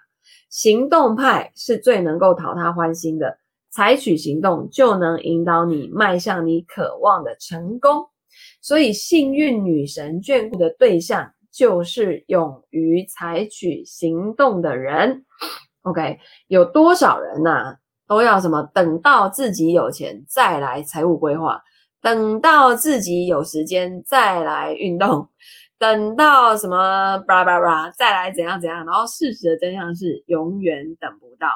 [0.50, 3.38] 行动派是最能够讨他欢心的。
[3.78, 8.08] 采取行动就能引导你迈向你渴望的成功，
[8.60, 15.24] 所以幸运女神眷顾的对象就是勇于采取行动的人。
[15.84, 17.76] OK，有多少人呐、
[18.08, 18.64] 都要什么？
[18.74, 21.62] 等到自己有钱再来财务规划，
[22.02, 25.30] 等到自己有时间再来运动，
[25.78, 28.84] 等到什么吧吧吧再来怎样怎样。
[28.88, 31.48] 然后事实的真相是，永远等不到。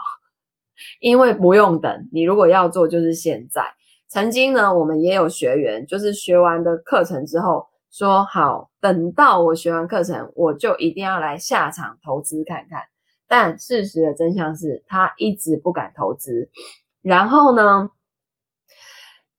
[0.99, 3.63] 因为不用等，你如果要做，就是现在。
[4.07, 12.81] 曾经呢，我们也有学员，就是学完的课程之后，说好，等到我学完课程，我就一定要来下场投资看看。
[13.25, 16.49] 但事实的真相是，他一直不敢投资。
[17.01, 17.89] 然后呢，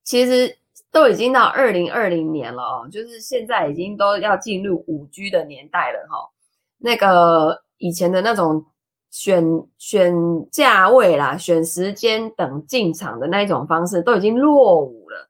[0.03, 0.57] 其实
[0.91, 6.31] 都已经到二零二零年了哦，就是现在已经都要进入五 G 的年代了哈。
[6.79, 8.65] 那个以前的那种。
[9.13, 9.45] 选
[9.77, 10.11] 选
[10.51, 15.29] 价位啦，选时间等进场的那一种方式都已经落伍了。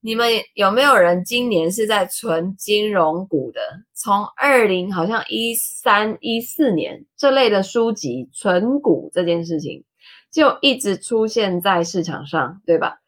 [0.00, 3.60] 你们有没有人今年是在存金融股的？
[3.92, 9.82] 从二零好像一三一四年这类的书籍，存股这件事情
[10.30, 13.00] 就一直出现在市场上，对吧？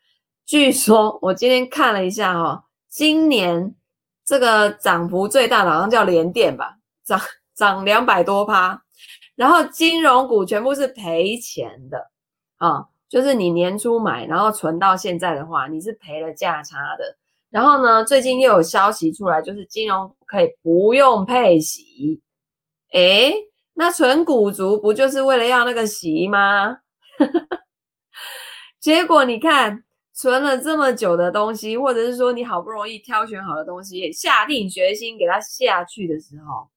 [0.44, 3.76] 据说我今天看了一下哦，今年
[4.26, 7.20] 这个涨幅最大的好像叫联电吧，涨
[7.54, 8.82] 涨两百多趴。
[9.40, 12.10] 然后金融股全部是赔钱的
[12.58, 17.16] 啊，就是你年初买，然后存到现在的话，你是赔了价差的。
[17.48, 22.20] 然后呢，最近又有消息出来，就是金融可以不用配息。
[22.92, 23.32] 诶，
[23.72, 26.76] 那存股族不就是为了要那个息吗？
[28.78, 29.82] 结果你看，
[30.12, 36.68] 存了这么久的东西，或者是说你好不容易挑选好的东西，下定决心给它下去的时候，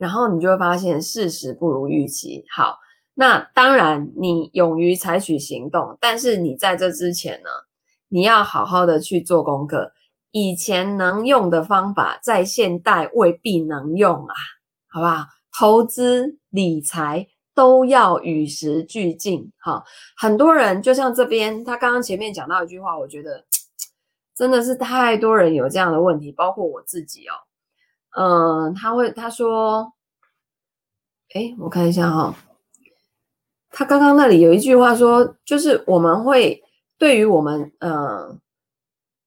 [0.00, 2.42] 然后你就会发现事实不如预期。
[2.56, 2.78] 好，
[3.12, 7.50] 那当然你勇于采取行动，但是你在这之前呢，
[8.08, 9.92] 你要好好的去做功课。
[10.30, 14.34] 以前能用的方法，在现代未必能用啊，
[14.88, 15.26] 好不好？
[15.58, 19.84] 投资理财都要与时俱进，哈。
[20.16, 23.44] 很多人就像这边，他刚刚前面讲到一句话，我觉得
[24.34, 27.34] 真的是太多人有这样的问题，包括我自己哦。
[28.16, 29.92] 嗯，他会他说，
[31.34, 32.34] 诶，我看一下哈，
[33.70, 36.62] 他刚刚那里有一句话说，就是我们会
[36.98, 38.40] 对于我们，嗯，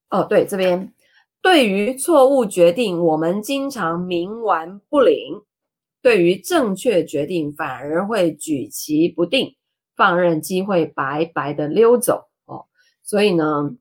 [0.09, 0.93] 哦，对，这边
[1.41, 5.41] 对于错误决定，我们经常冥顽不灵。
[6.01, 9.55] 对于正确决定，反而会举棋不定，
[9.95, 12.65] 放任机会白白的溜走哦。
[13.01, 13.71] 所以呢，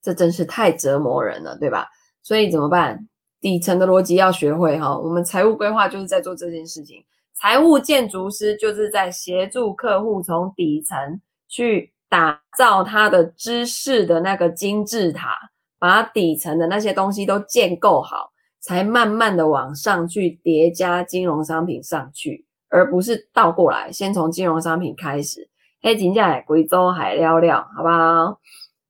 [0.00, 1.88] 这真是太折磨人了，对吧？
[2.22, 3.06] 所以怎么办？
[3.40, 4.96] 底层的逻辑要学会哈。
[4.98, 15.34] 我们财务规划就是在做这件事情，财务建筑师就是在协助客户从底层去打造他的知识的那个金字塔，
[15.78, 18.32] 把底层的那些东西都建构好。
[18.58, 25.48] 才慢慢的往上去叠加金融商品上去，而不是倒过来，先从金融商品开始。
[25.80, 28.40] 黑金价来贵州海聊聊，好不好？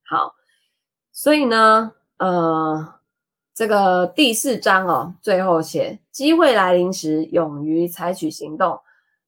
[0.09, 0.33] 好，
[1.11, 2.96] 所以呢，呃，
[3.57, 8.79] 这个第四章哦，最后写机会来临时，勇于采取行动，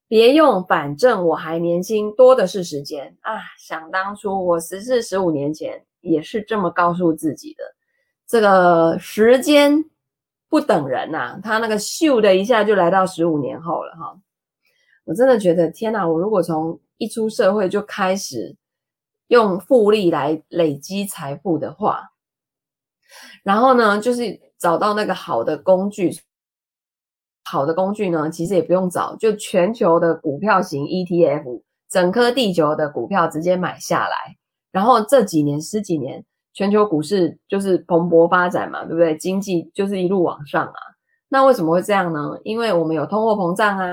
[0.07, 3.39] 别用反正我还年轻，多的是时间啊！
[3.57, 7.63] 想当初我十四十五年前也是这么告诉自己的，
[8.27, 9.83] 这个时间。
[10.47, 14.15] 不等人呐、啊，他那个咻的一下就来到十五年后了哈。
[15.05, 16.07] 我真的觉得天哪！
[16.07, 18.55] 我如果从一出社会就开始
[19.27, 22.11] 用复利来累积财富的话，
[23.43, 26.11] 然后呢，就是找到那个好的工具，
[27.43, 34.37] 好的工具呢，其实也不用找，就全球的股票型 ETF，整颗地球的股票直接买下来，
[34.71, 36.25] 然后这几年十几年。
[36.51, 39.15] 全球股市就是蓬勃发展嘛，对不对？
[39.15, 40.73] 经济就是一路往上啊。
[41.29, 42.37] 那为什么会这样呢？
[42.43, 43.87] 因为我们有通货膨胀啊，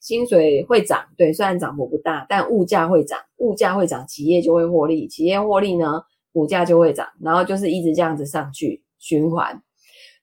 [0.00, 9.62] 薪水会涨，对，虽然涨幅不大，但物价会涨，物价会涨，企业就会获利，企业获利呢，股价就会涨，然后就是一直这样子上去循环。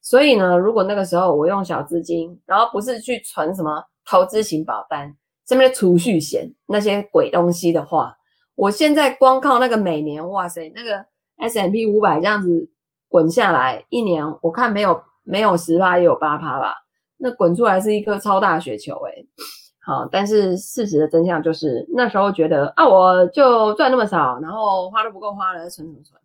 [0.01, 5.15] 所以呢，如果那个时候我用小资金，然后不是去存什么投资型保单、
[5.47, 8.17] 什么储蓄险那些鬼东西的话，
[8.55, 11.05] 我现在光靠那个每年，哇塞，那个。
[11.41, 12.69] S M P 五百这样子
[13.07, 16.75] 滚下来，一年我看没有没有十趴也有八趴吧，
[17.15, 19.25] 那滚出来是一颗超大雪球诶、
[19.79, 26.21] 好，但是事实的真相就是那时候觉得啊，我就赚那么少，然后花都不够花了，存什么存？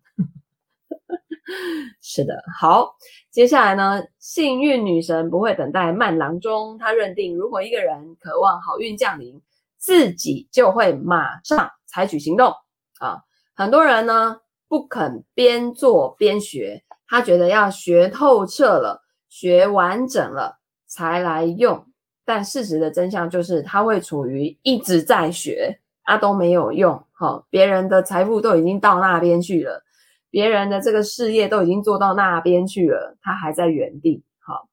[2.01, 2.95] 是的，好，
[3.31, 9.41] 接下来呢，幸运女神不会等待慢郎中，她认定如果一个人渴望好运降临，
[9.77, 12.53] 自己就会马上采取行动
[12.99, 13.23] 啊，
[13.55, 14.37] 很多人呢。
[14.67, 21.85] 不肯边做边学，他觉得要学透彻了、学完整了才来用。
[22.25, 27.01] 但事实的真相就是，他会处于一直在学，啊都没有用。
[27.13, 29.83] 好，别人的财富都已经到那边去了，
[30.29, 34.23] 别人的这个事业都已经做到那边去了，他还在原地。
[34.39, 34.67] 好，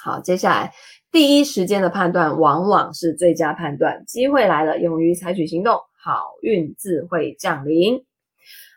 [0.00, 0.72] 好，接下来
[1.10, 8.04] 第一时间的判断往往是最佳判断，机会来了，勇于采取行动，好运自会降临。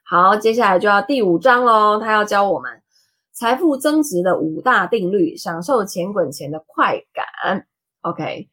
[0.04, 2.00] 好，接下来就要第五章喽。
[2.00, 2.82] 他要教我们
[3.32, 7.68] 财富增值的五大定律，享受钱滚钱的快感。
[8.04, 8.50] OK，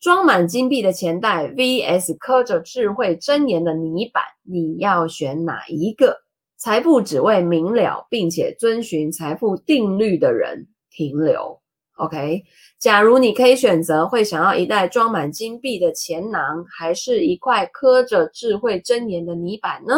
[0.00, 6.16] 装满金币的钱袋 vs 刻着智慧箴言的泥板，你要选哪一个？
[6.58, 11.58] 财富只为明了并且遵循财富定律的人停留。
[11.96, 12.42] OK，
[12.78, 19.94] 假如你可以选择，会想要一袋装满金币的钱囊，还是一块刻着智慧箴言的泥板呢？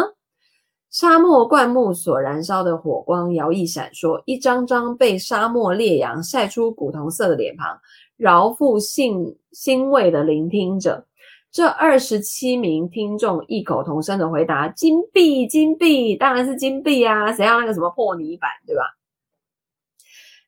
[0.91, 7.75] 沙漠灌木所燃烧的火光摇曳闪烁，一张张被沙漠烈阳晒出古铜色的脸庞，
[8.17, 11.05] 饶富兴欣慰的聆听着。
[11.51, 17.31] 这二十七名听众异口同声的回答：“金币，金币，当然是金币啊！
[17.31, 18.81] 谁要那个什么破泥板，对吧？”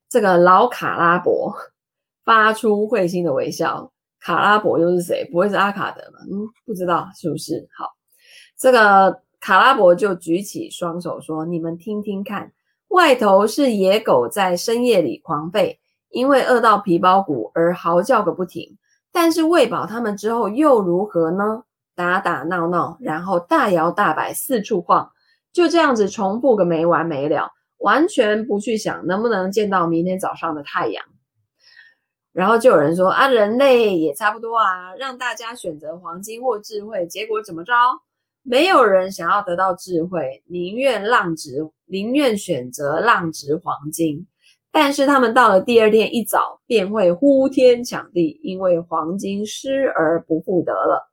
[0.09, 1.53] 这个老卡拉伯
[2.24, 3.91] 发出会心的微笑。
[4.20, 5.24] 卡拉伯又是谁？
[5.32, 6.20] 不会是阿卡德吗？
[6.32, 7.68] 嗯，不知道是不是？
[7.78, 7.89] 好，
[8.57, 9.24] 这个。
[9.41, 12.51] 卡拉伯就举起双手说：“你们听听看，
[12.88, 15.78] 外头是野狗在深夜里狂吠，
[16.16, 18.78] 因为饿到皮包骨而嚎叫个不停。
[19.11, 21.63] 但是喂饱他们之后又如何呢？
[21.93, 25.11] 打打闹闹，然后大摇大摆四处晃，
[25.53, 31.05] 就这样子重复个没完没了，完全不去想能不能见到明天早上的太阳。
[32.34, 37.74] 然后就有人说啊，人类也差不多啊，让大家选择黄金或智慧，结果怎么着？
[38.43, 44.28] 没有人想要得到智慧，宁愿浪值，宁愿选择浪值黄金。
[44.78, 51.09] 但是他们到了第二天一早，便会呼天抢地，因为黄金失而不复得了。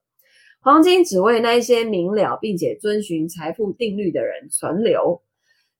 [0.60, 5.22] 黄金只为那些明了并且遵循财富定律的人存留。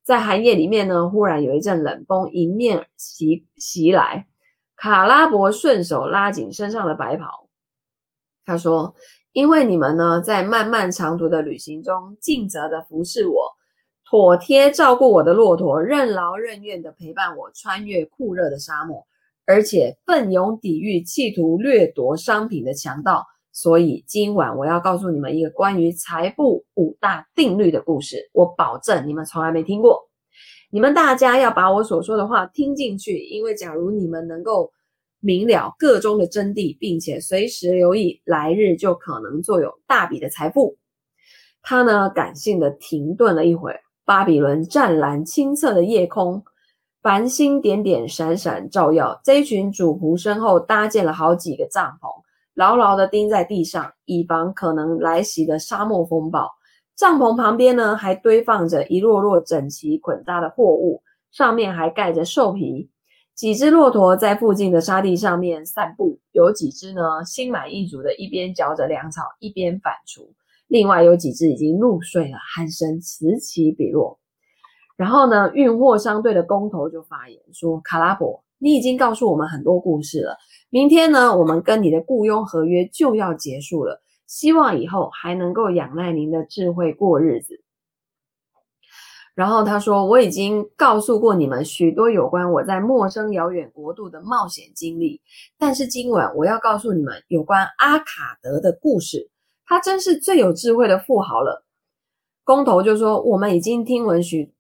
[0.05, 4.29] 在寒夜里面呢，忽然有一阵冷风迎面袭袭来，
[4.77, 7.49] 卡拉伯顺手拉紧身上的白袍，
[8.47, 8.95] 他说。
[9.35, 13.51] 因为你们呢，在漫漫长途的旅行中，尽责的服侍我，
[14.13, 19.07] 妥帖照顾我的骆驼，任劳任怨的陪伴我穿越酷热的沙漠，
[19.47, 23.25] 而且奋勇抵御企图掠夺商品的强盗。
[23.53, 29.99] 所以今晚我要告诉你们一个关于财富五大定律的故事，我保证你们从来没听过。
[30.71, 34.71] 你们大家要把我所说的话听进去，因为假如你们能够。
[35.25, 40.77] 明了个中的真谛，并且随时留意，来日就可能坐有大笔的财富。
[41.63, 43.73] 他呢，感性的停顿了一会。
[44.05, 46.43] 巴比伦湛蓝清澈的夜空，
[47.03, 49.21] 繁星点点闪闪照耀。
[49.23, 52.09] 这一群主仆身后搭建了好几个帐篷，
[52.55, 56.51] 牢牢地钉在地上，以防可能来袭的沙漠风暴。
[56.97, 62.91] 帐篷旁边呢，还堆放着一摞摞整齐捆扎的货物，上面还盖着兽皮。
[63.35, 70.29] 几只骆驼在附近的沙地上面散步，有几只呢，心满意足的一边嚼着粮草，一边反刍；
[70.73, 74.19] 另外有几只已经入睡了，鼾声此起彼落。
[74.97, 80.35] 然后呢，运货商队的工头就发言说：“卡拉伯，你已经告诉我们很多故事了。
[80.71, 87.61] 明天呢，我们跟你的雇佣合约就要结束了，希望以后还能够仰赖您的智慧过日子。”
[89.37, 95.21] 然后他说：“我已经告诉过你们许多有关我在陌生遥远国度的冒险经历，
[95.59, 99.29] 但是今晚我要告诉你们有关阿卡德的故事。
[99.67, 101.65] 他真是最有智慧的富豪了。”
[102.45, 104.53] 工头就说：“我们已经听闻许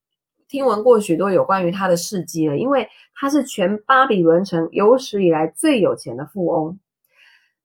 [0.49, 6.79] 听闻过许多有关于他的事迹了，因为他是全巴比伦城有史以来最有钱的富翁。”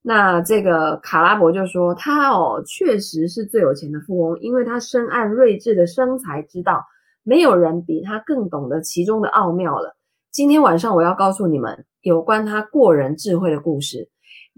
[0.02, 6.84] 那这个卡拉伯就说：“他哦，确实是最有钱的富翁，因为他深谙睿智的生财之道。”
[7.30, 9.98] 没有人比他更懂得其中的奥妙了。
[10.32, 14.08] 今天晚上我要告诉你们有关他过人智慧的故事。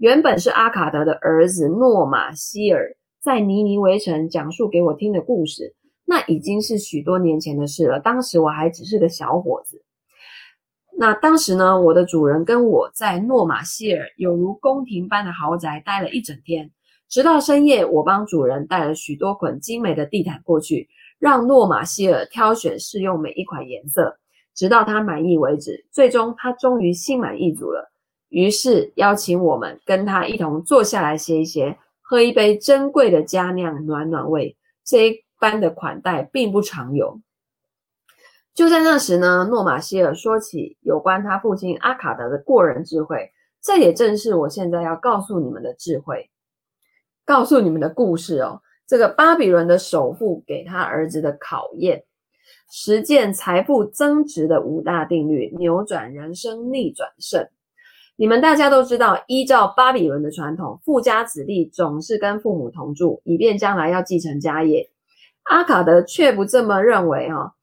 [0.00, 5.74] 原本是阿卡德的儿子诺马希尔在尼尼微城讲述给我听的故事，
[6.06, 8.00] 那已经是许多年前的事了。
[8.00, 9.84] 当时我还只是个小伙子。
[10.96, 16.70] 那当时呢，我的主人跟我在诺马希尔有如宫廷般的豪宅待了一整天，
[17.06, 20.88] 直到深夜，我帮主人带了许多捆精美的地毯过去。
[21.18, 24.16] 让诺马希尔挑选试用每一款颜色，
[24.54, 25.84] 直到他满意为止。
[25.90, 27.89] 最终，他终于心满意足了。
[28.30, 34.56] 于是邀请我们跟他一同坐下来歇一歇，喝一杯珍贵的佳酿暖暖胃。
[34.82, 37.20] 这一般的款待并不常有。
[38.54, 43.30] 就在那时呢，诺马希尔说起有关他父亲阿卡德的过人智慧，
[43.62, 46.30] 这也正是我现在要告诉你们的智慧，
[47.24, 48.60] 告诉你们的故事哦。
[48.86, 52.04] 这个巴比伦的首富给他儿子的考验，
[52.70, 57.48] 实践财富增值的五大定律，扭转人生逆转胜。
[58.20, 64.86] 你们大家都知道，依照巴比伦的传统，富家子弟总是跟父母同住，以便将来要继承家业。
[65.44, 67.54] 阿卡德却不这么认为哈，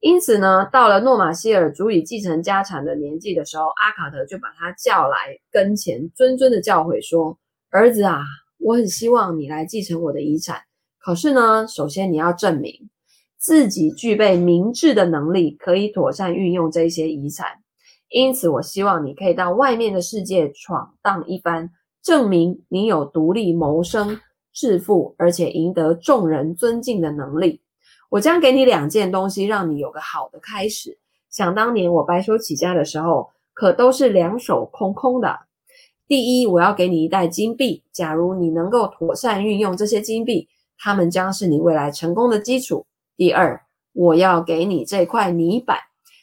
[0.00, 7.38] 因此呢，到了诺马希尔足以继承家产的年纪的时候，阿卡德就把他叫来跟前，谆谆的教诲说
[7.68, 8.22] ：“儿子啊，
[8.56, 10.58] 我很希望你来继承我的遗产。”
[10.98, 12.72] 可是呢，首先你要证明
[13.36, 17.48] 自己具备明智的能力，可以妥善运用这些遗产。
[18.08, 21.70] 因此，我希望你可以到外面的世界闯荡一番，
[22.02, 24.20] 证明你有独立谋生、
[24.52, 27.60] 致富，而且赢得众人尊敬的能力。
[28.08, 30.98] 我将给你两件东西，让你有个好的开始。
[31.28, 35.40] 想当年我白手起家的时候，可都是两手空空的。
[36.06, 37.82] 第一，我要给你一袋金币。
[37.92, 40.48] 假如你能够妥善运用这些金币，
[40.78, 42.86] 它们将是你未来成功的基础。
[43.16, 43.60] 第二，
[43.92, 45.76] 我要给你这块泥板，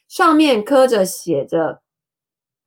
[0.07, 1.81] 上面刻着写着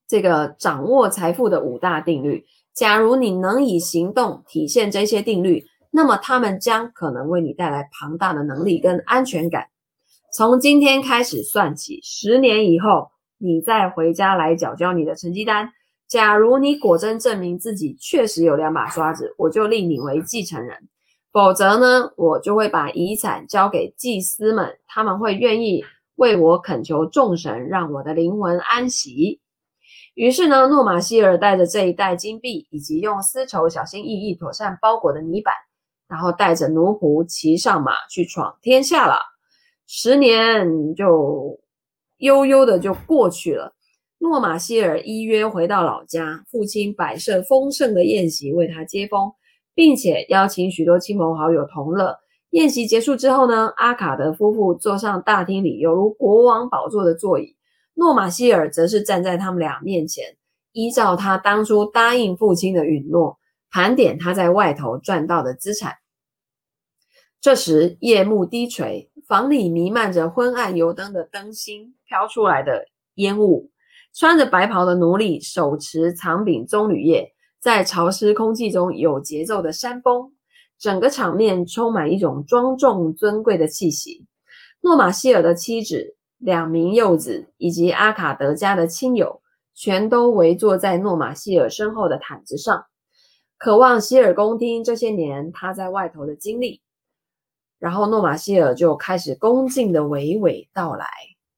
[0.09, 2.45] 这个掌握财富的五大定律。
[2.74, 9.68] 假如你能以行动体现这些定律，那么他们将可能为你带来庞大的能力跟安全感。
[10.34, 13.09] 从今天开始算起，十年以后，
[13.39, 15.72] 你再回家来缴交你的成绩单。
[16.07, 20.76] 假如你果真证明自己确实有两把刷子，我就立你为继承人。
[21.32, 25.82] 否则呢，我就会把遗产交给祭司们，他们会愿意
[26.17, 29.41] 为我恳求众神，让我的灵魂安息。
[30.14, 35.55] 于是呢，诺玛希尔带着这一袋金币，以及用丝绸小心翼翼妥善包裹的泥板，
[36.09, 39.19] 然后带着奴仆骑上马去闯天下了。
[39.87, 41.61] 十年就
[42.17, 43.75] 悠悠的就过去了。
[44.19, 49.31] 诺玛希尔依约回到老家，父亲摆设丰盛的宴席为他接风，
[49.75, 52.17] 并且邀请许多亲朋好友同乐。
[52.57, 57.55] 宴席结束之后呢，阿卡德夫妇坐上大厅里犹如国王宝座的座椅。
[57.93, 60.25] 诺玛希尔则是站在他们俩面前，
[60.73, 63.39] 依照他当初答应父亲的允诺，
[63.71, 65.97] 盘点他在外头赚到的资产。
[67.43, 72.87] 这时夜幕低垂，房里弥漫着昏暗油灯的灯芯飘出来的
[73.17, 73.71] 烟雾，
[74.15, 80.33] 穿着白袍的奴隶手持长柄棕榈叶，在潮湿空气中有节奏的扇风，
[80.79, 84.27] 整个场面充满一种庄重尊贵的气息。
[84.81, 86.14] 诺玛希尔的妻子。
[86.39, 89.41] 两名幼子以及阿卡德家的亲友，
[89.74, 92.85] 全都围坐在诺玛希尔身后的毯子上，
[93.57, 96.83] 渴望希尔公听这些年他在外头的经历。
[97.79, 101.07] 然后诺玛希尔就开始恭敬的娓娓道来。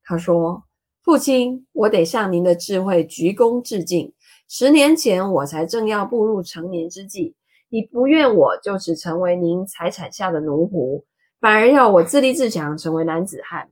[0.04, 0.62] 他说
[1.02, 4.14] ：“父亲，我得向您的智慧鞠躬致敬。
[4.48, 7.34] 十年前我才正要步入成年之际，
[7.68, 11.04] 你不愿我就此成为您财产下的奴仆，
[11.40, 13.70] 反而要我自立自强，成为男子汉。”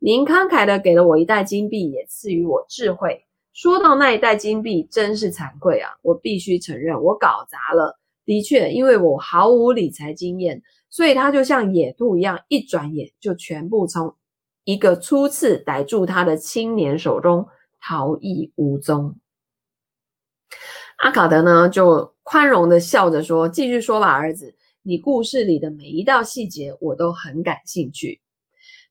[0.00, 3.24] 您慷慨的给了我一袋金币，也赐予我智慧。
[3.52, 5.90] 说到那一袋金币，真是惭愧啊！
[6.02, 7.98] 我必须承认，我搞砸了。
[8.24, 14.14] 的确，因为我毫无理财经验，所以他就像野兔一样，一转眼就全部从
[14.62, 17.48] 一个初次逮住他的青年手中
[17.80, 19.16] 逃逸无踪。
[20.98, 28.20] 阿卡德呢，就宽容的笑着说：“继续说吧，儿子，你故事里的每一道细节，我都很感兴趣。”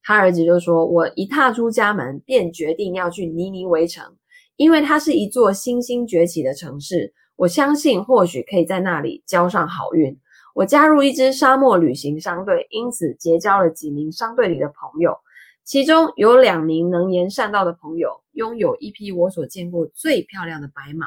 [0.01, 4.17] 他儿子就说：“我一踏出家门，便决定要去尼尼微城，
[4.55, 7.13] 因为它是一座新兴崛起的城市。
[7.35, 10.17] 我相信或许可以在那里交上好运。
[10.55, 15.15] 我加入一支沙漠旅行商队，因此结交了几名商队里的朋友，
[15.63, 21.05] 其中有两名能言善道的朋友，拥有一匹我所见过最漂亮的白马，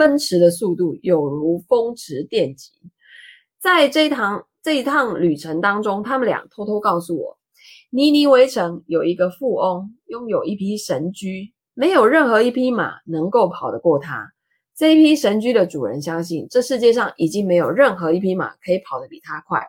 [0.00, 2.70] 奔驰的速度有如风驰电极。
[3.60, 7.36] 在这一趟这一趟旅程当中，他们俩偷偷告诉我。”
[7.92, 14.26] 尼尼微城有一个富翁，拥有一匹神驹，没有任何一匹马能够跑得过他。
[14.74, 19.60] 这一匹神驹的主人相信，这世界上已经没有任何一匹马可以跑得比他快，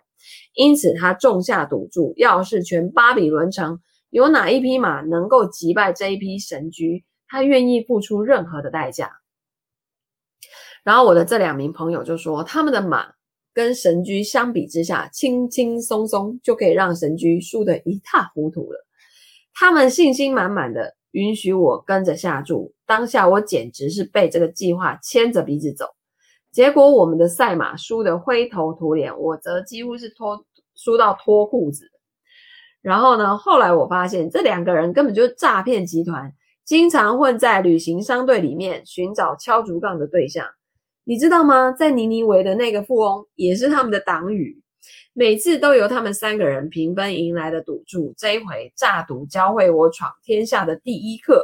[0.53, 9.20] 因此他种下赌注，要是全巴比伦城有哪一匹马能够击败这一匹神驹，他愿意付出任何的代价。
[10.84, 13.07] 然后我的这两名朋友就说，他们的马。
[13.53, 18.88] 跟神驹相比之下，轻轻松松就可以让神驹输得一塌糊涂了。
[19.53, 25.88] 他们信心满满的允许我跟着下注，当下我简直是被这个计划牵着鼻子走。
[26.49, 31.91] 结果我们的赛马输得灰头土脸，我则几乎是脱输到脱裤子。
[32.82, 40.47] 然后呢，后来我发现这两个人根本就是诈骗集团，经常混在旅行商队里面寻找敲竹杠的对象。
[41.04, 41.72] 你知道吗？
[41.72, 44.62] 在尼尼维的那个富翁也是他们的党羽，
[45.14, 48.14] 每次都由他们三个人平分赢来的赌注。
[48.18, 51.43] 这一回诈赌教会我闯天下的第一课。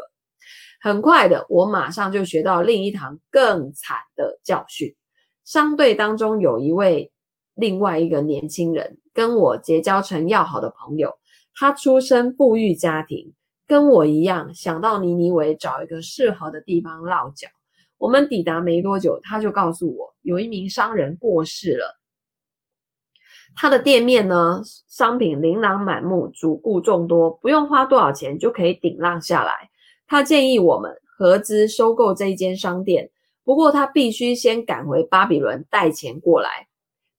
[0.79, 4.95] 很快的，我马上就学到另一堂更惨的教训。
[5.43, 7.11] 商队当中有一位
[7.55, 11.11] 另外一个年轻人，跟我结交成要好的朋友。
[11.55, 13.33] 他出身富裕家庭，
[13.65, 17.47] 跟我一样想到尼尼维找一个适合的地方落脚。
[17.97, 21.99] 我们抵达没多久，他就告诉我，有一名商人过世了。
[23.55, 29.69] 他的店面呢，商品琳琅满目，主顾众多，不用花多少钱就可以顶让下来。
[30.05, 33.09] 他建议我们合资收购这一间商店，
[33.43, 36.67] 不过他必须先赶回巴比伦带钱过来，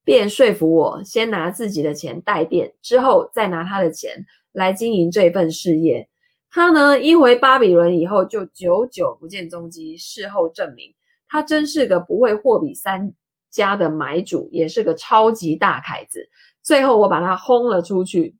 [0.05, 6.09] 便说服我先拿自己的钱带店，之后再拿他的钱来经营这份事业。
[6.51, 9.97] 他呢，一回巴比伦以后就久久不见踪迹。
[9.97, 10.95] 事后证明，
[11.29, 13.13] 他真是个不会货比三
[13.51, 16.29] 家的买主，也是个超级大凯子。
[16.63, 18.35] 最后我把他轰了出去。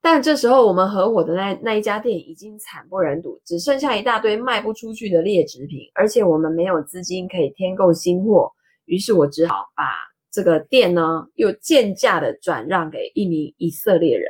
[0.00, 8.52] 但这时候我们合伙的那那一家店已经惨不忍睹，只剩下一大堆卖不出去的劣质品，而且我们没有资金可以添购新货。
[8.84, 9.84] 于是我只好把
[10.30, 14.28] 这个店呢，又贱价的转让给一名以色列人。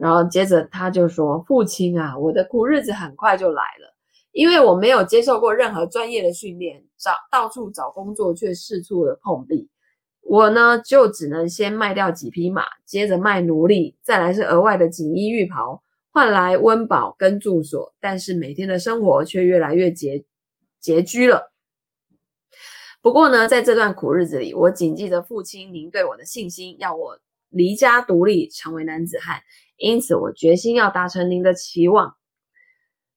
[0.00, 3.94] 然后接着他就说：“父亲啊，我的苦日子很快就来了，
[4.32, 9.68] 因为我没有接受过任何专业的训练，找到处找工作却四处的碰壁。
[10.22, 15.82] 我呢就只能先卖掉几匹马，接着卖奴隶，再来是额外的锦衣玉袍，
[16.12, 17.94] 换来温饱跟住所。
[18.00, 20.24] 但是每天的生活却越来越拮
[20.82, 21.52] 拮据了。
[23.02, 27.18] 不过呢，在这段苦日子里，我谨记着父亲您对我的信心，要我
[27.50, 29.42] 离家独立，成为男子汉。
[29.80, 32.14] 因此，我决心要达成您的期望。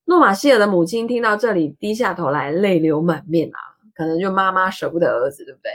[0.06, 3.58] 诺玛希尔的母亲听到这里，低下头来，泪流满面啊，
[3.94, 5.70] 可能就妈妈舍不得儿子，对不对？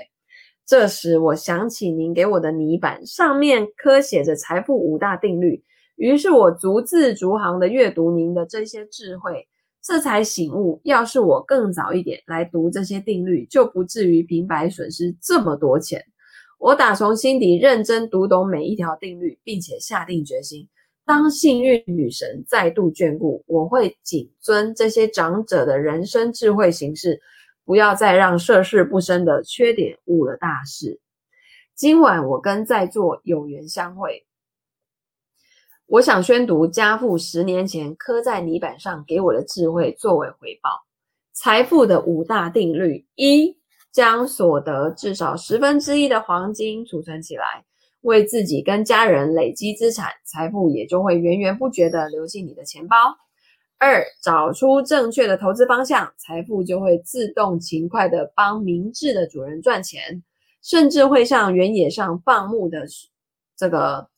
[0.66, 5.64] 这时，我想起您给我的泥板，上面刻写着财富五大定律，
[5.96, 9.48] 于是我逐字逐行的阅读您的这些智慧。
[9.82, 16.04] 这才醒悟，要是我更早一点来读这些定律，就不至于平白损失这么多钱。
[16.60, 20.68] 我打从心底认真读懂每一条定律，并且下定决心，
[21.10, 27.20] 当幸运女神再度眷顾，我会谨遵这些长者的人生智慧行事，
[27.66, 31.00] 不要再让涉世不深的缺点误了大事。
[31.74, 34.28] 今晚我跟在座有缘相会。
[35.88, 40.70] 我想宣读家父十年前刻在泥板上给我的智慧作为回报。
[41.34, 43.58] 财富的五大定律：一、
[43.92, 47.66] 将所得至少十分之一的黄金储存起来，
[48.02, 52.96] 为自己跟家人累积资产，财富也就会源源不绝地流进你的钱包。
[53.78, 60.24] 二、找出正确的投资方向，财富就会自动勤快地帮明智的主人赚钱，
[60.62, 62.86] 甚至会像原野上放牧的
[63.56, 64.10] 这个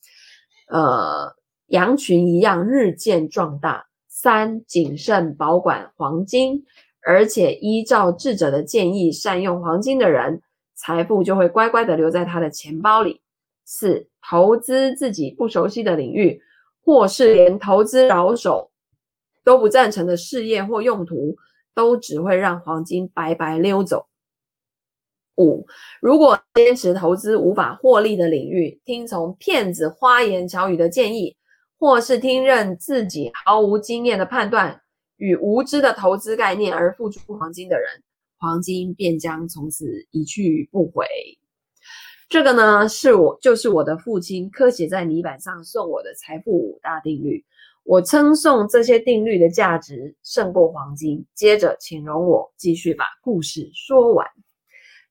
[0.67, 1.35] 呃。
[1.71, 3.85] 羊群一样日渐壮大。
[4.09, 6.65] 三、谨慎保管黄金，
[7.07, 10.41] 而且依照智者的建议善用黄金的人，
[10.75, 13.21] 财富就会乖乖地留在他的钱包里。
[13.65, 16.41] 四、投资自己不熟悉的领域，
[16.83, 18.71] 或是连投资老手
[19.43, 21.35] 都不赞成的事业或用途，
[21.73, 24.07] 都只会让黄金白白溜走。
[25.37, 25.65] 五、
[26.01, 31.35] 如果坚持投资无法获利的领域，听从骗子花言巧语的建议。
[31.83, 34.79] 或是听任自己毫无经验的判断
[35.17, 37.87] 与无知的投资概念而付出黄金的人，
[38.37, 41.07] 黄金便将从此一去不回。
[42.31, 47.43] 这个呢，是我就是我的父亲刻写在泥板上送我的财富五大定律。
[47.83, 51.25] 我称颂这些定律的价值胜过黄金。
[51.35, 54.25] 接着，请容我继续把故事说完。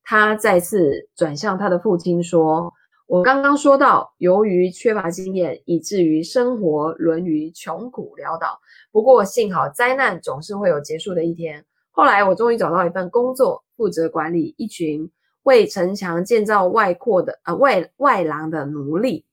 [0.03, 2.73] 他再次转向他的父亲说。
[3.07, 8.59] 我刚刚说到，由于缺乏经验，以至于生活沦于穷苦潦倒。
[8.93, 11.67] 不过幸好灾难总是会有结束的一天。
[11.91, 15.11] 后来我终于找到一份工作，负责管理一群
[15.43, 19.25] 为城墙建造外扩的呃外外廊的奴隶。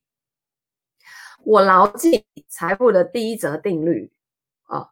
[1.43, 4.11] 我牢记财富的第一则定律
[4.65, 4.89] 啊、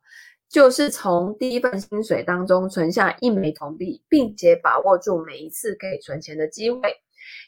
[0.48, 6.96] 就是从第一份薪水当中存下一枚铜币，并且把握住每一次可以存钱的机会。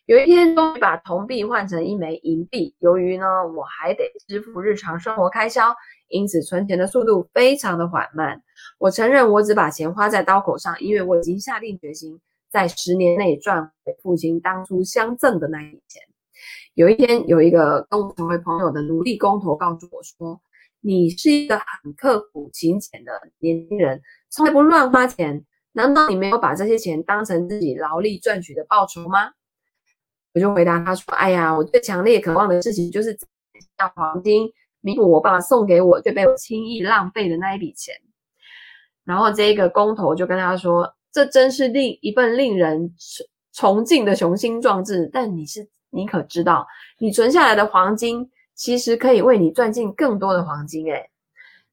[0.07, 2.75] 有一天，终于把铜币换成一枚银币。
[2.79, 5.73] 由于呢，我还得支付日常生活开销，
[6.09, 8.41] 因此存钱的速度非常的缓慢。
[8.79, 12.19] 我承认，我只把钱花在刀口上，因为我已经下定决心，
[12.49, 16.01] 在十年内赚回父亲当初相赠的那一笔钱。
[16.73, 20.39] 有一天，有一个跟我成为朋友的奴隶工头告诉我说
[20.79, 25.43] ：“你是一个很刻苦勤俭的年轻人，从来不乱花钱。
[25.71, 29.31] 难道你没有把这些钱当成自己劳力赚取的报酬吗？”
[30.35, 33.17] 我就回答他说：“哎呀，我最强烈渴望的事情就是
[33.79, 34.47] 要黄金
[34.81, 37.95] 弥补我爸爸送给我却被我轻易浪费的那一笔钱。”
[39.03, 42.93] 然后这个工头就跟他说：“这真是另一份令人
[43.53, 45.09] 崇敬的雄心壮志。
[45.11, 46.67] 但你是你可知道，
[46.99, 51.09] 你存下来的黄金其实可以为你赚进更多的黄金。”诶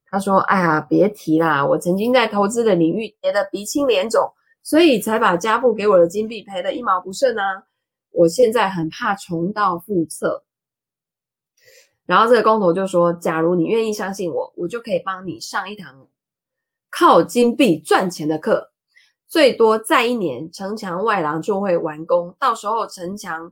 [0.07, 4.31] 他说：“哎呀，别提啦，我曾经在投资的领域跌得鼻青脸肿，
[4.63, 7.63] 所以才把家父给我的金币赔得一毛不剩啊。”
[8.11, 10.43] 我现在很怕重蹈覆辙，
[12.05, 16.07] 然后这个工头就说：“假如你愿意相信我，我就可以帮你上一堂
[16.89, 18.71] 靠金币赚钱的课。
[19.27, 22.35] 最多再一年，城墙外廊就会完工。
[22.39, 23.51] 到时候，城墙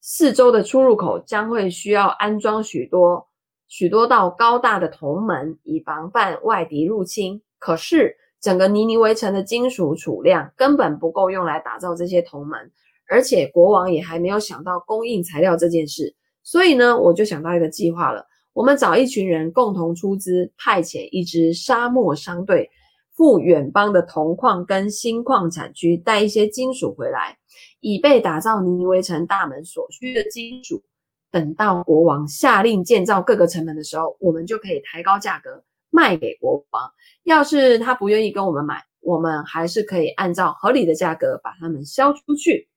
[0.00, 3.26] 四周的出入口将会需要安装许多
[3.68, 7.40] 许多道高大的铜门，以防范外敌入侵。
[7.58, 12.70] 可是，整个尼尼微城的金属储量根本不够用来打造这些铜门。”
[13.08, 18.26] 而且国王也还没有想到供应材料这件事，所以呢，我就想到一个计划了。
[18.52, 22.68] 我们找一群人共同出资，派遣一支沙漠商队，
[23.16, 27.38] 赴远方的铜矿跟锌矿产区带一些金属回来，
[27.80, 30.82] 以备打造尼尼微城大门所需的金属。
[31.30, 36.90] 等到国王下令建造各个城门的时候，我们就可以抬高价格卖给国王。
[37.24, 42.68] 要是他不愿意跟我们买，我们还是可以按照合理的价格把他们销出去。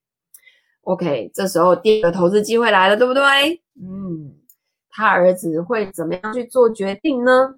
[0.82, 3.22] OK，这时候第二个投资机会来了，对不对？
[3.80, 4.34] 嗯，
[4.90, 7.56] 他儿子会怎么样去做决定呢？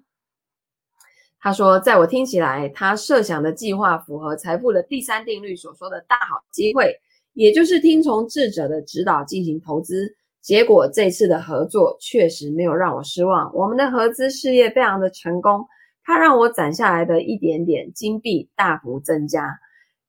[1.42, 6.94] 他说，在我听起来，他设想的计划符合财富的第三定律所说的大好机会，
[7.32, 10.14] 也就是听从智者的指导进行投资。
[10.40, 15.66] 结果这次的合作确实没有让我失望，我们的合资事业非常的成功，
[16.04, 19.58] 它让我攒下来的一点点金币大幅增加。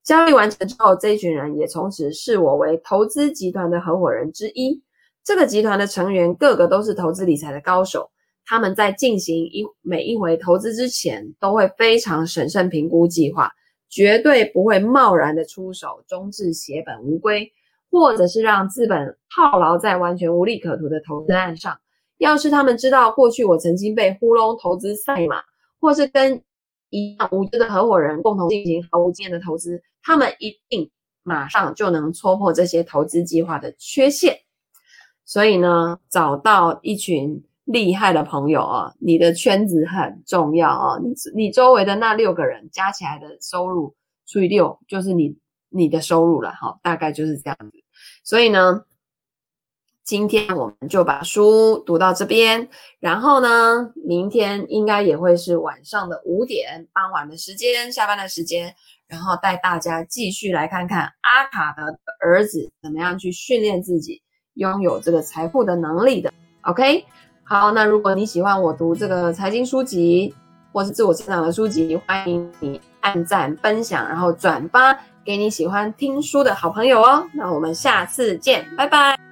[0.04, 4.84] 交易完成之后，这一群人也从此视我为投资集团的合伙人之一。
[5.24, 8.12] 这个集团的成员个个都是投资理财的高手，
[8.46, 13.52] 他们在进行一每一回投资之前，都会非常审慎评估计划，
[13.90, 17.52] 绝对不会贸然的出手，终致血本无归。
[17.92, 21.78] 或者是让资本耗劳在完全无利可图的投资案上。
[22.18, 25.44] 要是他们知道过去我曾经被糊弄投资赛马，
[25.80, 26.42] 或是跟
[26.90, 30.90] 一样无知的合伙人共同进行毫无经验的投资，他们一定
[31.22, 34.40] 马上就能戳破这些投资计划的缺陷。
[35.24, 40.98] 所以呢，找到一群厉害的朋友啊，你的圈子很重要啊。
[41.02, 43.96] 你你周围的那六个人加起来的收入
[44.26, 45.38] 除以六，就是你
[45.70, 47.78] 你的收入了哈，大概就是这样子。
[48.24, 48.84] 所以呢，
[50.04, 52.68] 今天我们就把书读到这边，
[53.00, 58.76] 然后呢，明天应该也会是晚上的五点，傍晚的时间，下班的时间，
[59.08, 64.22] 然后带大家继续来看看阿卡的儿子怎么样去训练自己
[64.56, 66.34] 拥有这个财富的能力的。
[66.64, 67.06] OK，
[67.54, 70.34] 好，那如果你喜欢我读这个财经书籍
[70.72, 74.98] 或是自我成长的书籍，欢迎你按赞、分享，然后转发。
[75.24, 79.23] 给你喜欢听书的好朋友哦，那我们下次见，拜拜。